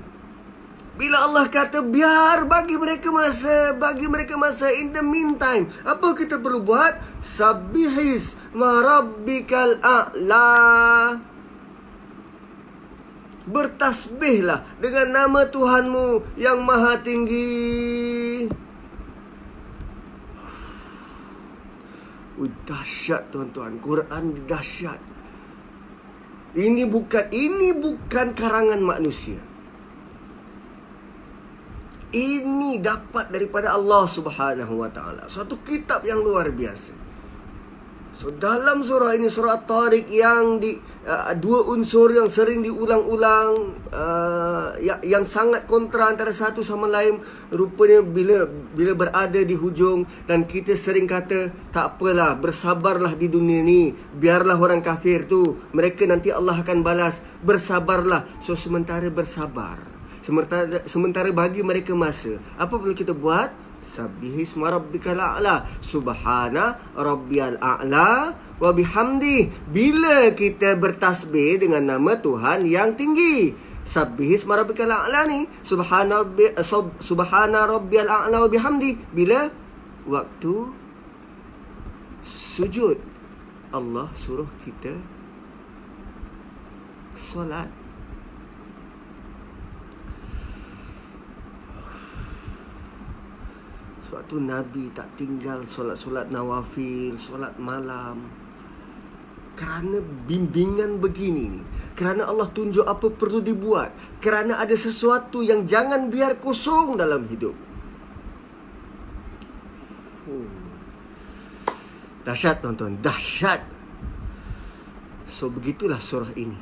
Bila 1.00 1.16
Allah 1.32 1.48
kata 1.48 1.88
biar 1.88 2.44
bagi 2.44 2.76
mereka 2.76 3.16
masa, 3.16 3.72
bagi 3.80 4.12
mereka 4.12 4.36
masa 4.36 4.68
in 4.76 4.92
the 4.92 5.00
meantime, 5.00 5.72
apa 5.88 6.12
kita 6.12 6.44
perlu 6.44 6.60
buat? 6.60 7.00
Sabihis 7.24 8.36
marabbikal 8.52 9.80
a'la. 9.80 11.25
Bertasbihlah 13.46 14.82
dengan 14.82 15.06
nama 15.14 15.46
Tuhanmu 15.46 16.38
yang 16.38 16.66
maha 16.66 16.98
tinggi. 16.98 18.50
Dahsyat 22.66 23.30
tuan-tuan. 23.30 23.78
Quran 23.78 24.42
dahsyat. 24.44 24.98
Ini 26.58 26.82
bukan 26.90 27.30
ini 27.30 27.78
bukan 27.78 28.34
karangan 28.34 28.82
manusia. 28.82 29.38
Ini 32.10 32.82
dapat 32.82 33.30
daripada 33.30 33.76
Allah 33.76 34.04
Subhanahu 34.10 34.82
wa 34.82 34.90
taala. 34.90 35.30
Suatu 35.30 35.62
kitab 35.62 36.02
yang 36.02 36.18
luar 36.24 36.50
biasa. 36.50 37.05
So 38.16 38.32
dalam 38.32 38.80
surah 38.80 39.12
ini 39.12 39.28
surah 39.28 39.68
Tariq 39.68 40.08
yang 40.08 40.56
di 40.56 40.72
uh, 41.04 41.36
dua 41.36 41.68
unsur 41.68 42.08
yang 42.16 42.32
sering 42.32 42.64
diulang-ulang 42.64 43.76
uh, 43.92 44.72
yang, 44.80 45.04
yang 45.04 45.24
sangat 45.28 45.68
kontra 45.68 46.08
antara 46.08 46.32
satu 46.32 46.64
sama 46.64 46.88
lain 46.88 47.20
rupanya 47.52 48.00
bila 48.00 48.48
bila 48.48 48.96
berada 48.96 49.36
di 49.36 49.52
hujung 49.52 50.08
dan 50.24 50.48
kita 50.48 50.72
sering 50.80 51.04
kata 51.04 51.52
tak 51.76 52.00
apalah 52.00 52.32
bersabarlah 52.40 53.12
di 53.20 53.28
dunia 53.28 53.60
ni 53.60 53.92
biarlah 53.92 54.56
orang 54.56 54.80
kafir 54.80 55.28
tu 55.28 55.60
mereka 55.76 56.08
nanti 56.08 56.32
Allah 56.32 56.56
akan 56.56 56.80
balas 56.80 57.20
bersabarlah. 57.44 58.24
So 58.40 58.56
sementara 58.56 59.12
bersabar 59.12 59.76
sementara 60.24 60.88
sementara 60.88 61.28
bagi 61.36 61.60
mereka 61.60 61.92
masa 61.92 62.40
apa 62.56 62.80
perlu 62.80 62.96
kita 62.96 63.12
buat 63.12 63.65
Sabbihi 63.86 64.42
isma 64.42 64.74
rabbikal 64.74 65.14
a'la 65.14 65.62
Subhana 65.78 66.74
rabbiyal 66.98 67.54
a'la 67.62 68.34
wa 68.58 68.70
bihamdi. 68.74 69.48
Bila 69.70 70.34
kita 70.34 70.74
bertasbih 70.74 71.62
dengan 71.62 71.96
nama 71.96 72.18
Tuhan 72.18 72.66
yang 72.66 72.98
tinggi. 72.98 73.54
Sabbihis 73.86 74.42
marabikal 74.42 74.90
a'la 74.90 75.30
ni. 75.30 75.46
Subhana, 75.62 76.26
rabbi, 76.26 76.50
uh, 76.50 76.66
subhana 76.98 77.70
rabbiyal 77.70 78.10
a'la 78.10 78.42
wa 78.42 78.50
bihamdi. 78.50 78.98
Bila? 79.14 79.46
Waktu 80.10 80.54
sujud. 82.26 82.98
Allah 83.70 84.10
suruh 84.18 84.50
kita 84.58 84.94
solat. 87.14 87.85
Sebab 94.16 94.32
tu 94.32 94.40
Nabi 94.40 94.88
tak 94.96 95.12
tinggal 95.20 95.68
solat-solat 95.68 96.32
nawafil, 96.32 97.20
solat 97.20 97.52
malam. 97.60 98.24
Kerana 99.52 100.00
bimbingan 100.00 101.04
begini 101.04 101.52
ni. 101.52 101.60
Kerana 101.92 102.24
Allah 102.24 102.48
tunjuk 102.48 102.88
apa 102.88 103.12
perlu 103.12 103.44
dibuat. 103.44 103.92
Kerana 104.24 104.56
ada 104.56 104.72
sesuatu 104.72 105.44
yang 105.44 105.68
jangan 105.68 106.08
biar 106.08 106.40
kosong 106.40 106.96
dalam 106.96 107.28
hidup. 107.28 107.52
Hmm. 110.24 110.48
Dahsyat 112.24 112.64
tuan-tuan, 112.64 112.96
dahsyat. 113.04 113.68
So 115.28 115.52
begitulah 115.52 116.00
surah 116.00 116.32
ini. 116.40 116.56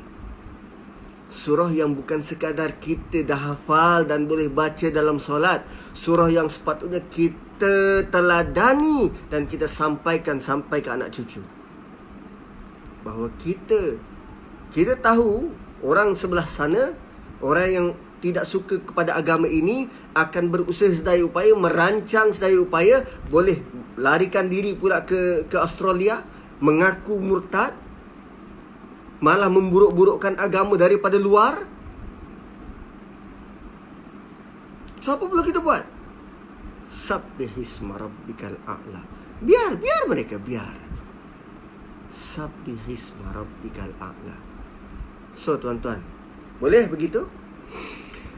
Surah 1.30 1.70
yang 1.70 1.94
bukan 1.94 2.18
sekadar 2.18 2.82
kita 2.82 3.22
dah 3.22 3.54
hafal 3.54 4.10
dan 4.10 4.26
boleh 4.26 4.50
baca 4.50 4.90
dalam 4.90 5.22
solat. 5.22 5.62
Surah 5.94 6.26
yang 6.34 6.50
sepatutnya 6.50 6.98
kita 6.98 7.43
teladani 8.10 9.12
dan 9.30 9.46
kita 9.46 9.70
sampaikan 9.70 10.42
sampai 10.42 10.82
ke 10.82 10.90
anak 10.90 11.14
cucu. 11.14 11.40
Bahawa 13.04 13.28
kita, 13.38 14.00
kita 14.72 14.98
tahu 14.98 15.52
orang 15.84 16.16
sebelah 16.16 16.48
sana, 16.48 16.96
orang 17.44 17.68
yang 17.70 17.86
tidak 18.24 18.48
suka 18.48 18.80
kepada 18.80 19.20
agama 19.20 19.44
ini 19.44 19.84
akan 20.16 20.48
berusaha 20.48 20.88
sedaya 20.88 21.20
upaya, 21.28 21.52
merancang 21.52 22.32
sedaya 22.32 22.56
upaya, 22.56 23.04
boleh 23.28 23.60
larikan 24.00 24.48
diri 24.48 24.72
pula 24.72 25.04
ke 25.04 25.44
ke 25.46 25.60
Australia, 25.60 26.24
mengaku 26.64 27.20
murtad, 27.20 27.76
malah 29.20 29.52
memburuk-burukkan 29.52 30.40
agama 30.40 30.80
daripada 30.80 31.20
luar. 31.20 31.68
So 35.04 35.12
apa 35.12 35.28
perlu 35.28 35.44
kita 35.44 35.60
buat? 35.60 35.93
Sabbihisma 36.94 37.98
rabbikal 37.98 38.54
a'la. 38.70 39.02
Biar, 39.42 39.74
biar 39.74 40.06
mereka, 40.06 40.38
biar. 40.38 40.78
Sabbihisma 42.06 43.34
rabbikal 43.34 43.90
a'la. 43.98 44.38
So 45.34 45.58
tuan-tuan, 45.58 45.98
boleh 46.62 46.86
begitu? 46.86 47.26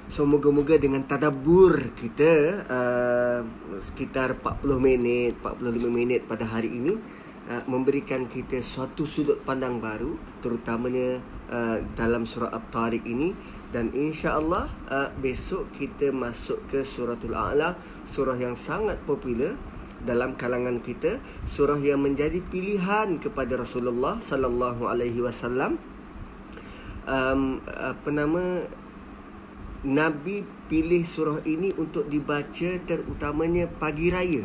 So 0.09 0.25
moga-moga 0.25 0.81
dengan 0.81 1.05
tadabbur 1.05 1.93
kita 1.93 2.65
uh, 2.65 3.41
sekitar 3.85 4.41
40 4.41 4.81
minit, 4.81 5.37
45 5.45 5.93
minit 5.93 6.25
pada 6.25 6.49
hari 6.49 6.73
ini 6.73 6.97
uh, 7.53 7.63
memberikan 7.69 8.25
kita 8.25 8.65
suatu 8.65 9.05
sudut 9.05 9.45
pandang 9.45 9.83
baru 9.83 10.17
terutamanya 10.41 11.21
uh, 11.53 11.85
dalam 11.93 12.25
surah 12.25 12.55
At-Tariq 12.55 13.05
ini 13.05 13.35
dan 13.75 13.91
insya-Allah 13.95 14.71
uh, 14.91 15.11
besok 15.19 15.71
kita 15.75 16.15
masuk 16.15 16.63
ke 16.71 16.87
suratul 16.87 17.35
A'la 17.35 17.75
surah 18.07 18.39
yang 18.39 18.55
sangat 18.55 19.03
popular 19.03 19.59
dalam 20.07 20.39
kalangan 20.39 20.79
kita 20.79 21.19
surah 21.49 21.81
yang 21.83 21.99
menjadi 21.99 22.39
pilihan 22.47 23.19
kepada 23.19 23.59
Rasulullah 23.59 24.23
sallallahu 24.23 24.87
alaihi 24.87 25.19
wasallam 25.19 25.83
um, 27.11 27.59
apa 27.65 28.09
nama 28.15 28.67
Nabi 29.87 30.43
pilih 30.67 31.07
surah 31.07 31.47
ini 31.47 31.71
untuk 31.79 32.11
dibaca 32.11 32.71
terutamanya 32.83 33.71
pagi 33.71 34.11
raya. 34.11 34.43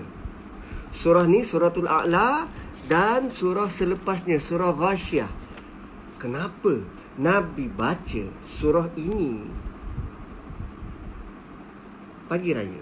Surah 0.93 1.25
ni 1.25 1.41
suratul 1.41 1.89
A'la 1.89 2.45
dan 2.85 3.25
surah 3.25 3.71
selepasnya 3.71 4.37
surah 4.37 4.69
Ghasyah. 4.75 5.31
Kenapa 6.21 6.85
Nabi 7.19 7.67
baca 7.67 8.23
surah 8.39 8.87
ini 8.95 9.43
pagi 12.31 12.55
raya? 12.55 12.79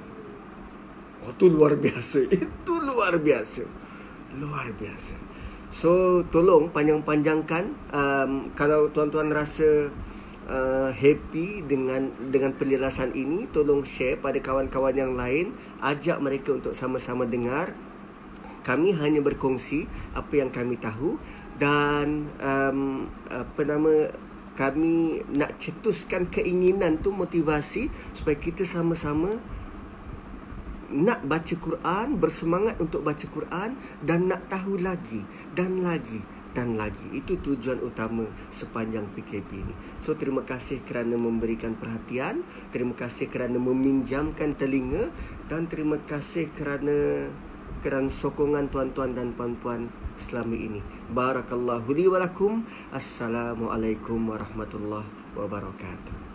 Oh, 1.26 1.34
itu 1.34 1.50
luar 1.50 1.74
biasa. 1.74 2.30
Itu 2.30 2.74
luar 2.78 3.18
biasa. 3.18 3.66
Luar 4.38 4.70
biasa. 4.78 5.18
So, 5.74 6.22
tolong 6.30 6.70
panjang-panjangkan. 6.70 7.74
Um, 7.90 8.54
kalau 8.54 8.94
tuan-tuan 8.94 9.34
rasa 9.34 9.90
uh, 10.46 10.94
happy 10.94 11.66
dengan 11.66 12.14
dengan 12.30 12.54
penjelasan 12.54 13.18
ini, 13.18 13.50
tolong 13.50 13.82
share 13.82 14.22
pada 14.22 14.38
kawan-kawan 14.38 14.94
yang 14.94 15.18
lain. 15.18 15.58
Ajak 15.82 16.22
mereka 16.22 16.54
untuk 16.54 16.78
sama-sama 16.78 17.26
dengar 17.26 17.74
kami 18.70 18.94
hanya 18.94 19.24
berkongsi 19.24 19.88
apa 20.14 20.46
yang 20.46 20.52
kami 20.52 20.76
tahu 20.76 21.18
dan 21.60 22.32
um, 22.40 23.12
apa 23.28 23.62
nama 23.68 24.10
kami 24.56 25.24
nak 25.32 25.56
cetuskan 25.56 26.28
keinginan 26.28 27.00
tu 27.00 27.16
motivasi 27.16 27.88
supaya 28.12 28.36
kita 28.36 28.68
sama-sama 28.68 29.40
nak 30.90 31.22
baca 31.30 31.54
Quran, 31.54 32.18
bersemangat 32.18 32.82
untuk 32.82 33.06
baca 33.06 33.22
Quran 33.30 33.78
dan 34.02 34.26
nak 34.26 34.50
tahu 34.50 34.82
lagi 34.82 35.22
dan 35.54 35.86
lagi 35.86 36.20
dan 36.58 36.76
lagi. 36.76 37.14
Itu 37.14 37.38
tujuan 37.38 37.78
utama 37.86 38.26
sepanjang 38.50 39.06
PKP 39.14 39.50
ini. 39.54 39.74
So 40.02 40.18
terima 40.18 40.42
kasih 40.42 40.82
kerana 40.82 41.14
memberikan 41.14 41.78
perhatian, 41.78 42.42
terima 42.74 42.98
kasih 42.98 43.30
kerana 43.30 43.62
meminjamkan 43.62 44.58
telinga 44.58 45.14
dan 45.46 45.70
terima 45.70 46.02
kasih 46.04 46.50
kerana 46.58 47.30
kerana 47.80 48.12
sokongan 48.12 48.68
tuan-tuan 48.68 49.16
dan 49.16 49.34
puan-puan 49.34 49.88
selama 50.20 50.56
ini. 50.56 50.84
Barakallahu 51.12 51.90
li. 51.96 52.06
Assalamualaikum 52.92 54.20
warahmatullahi 54.30 55.08
wabarakatuh. 55.36 56.29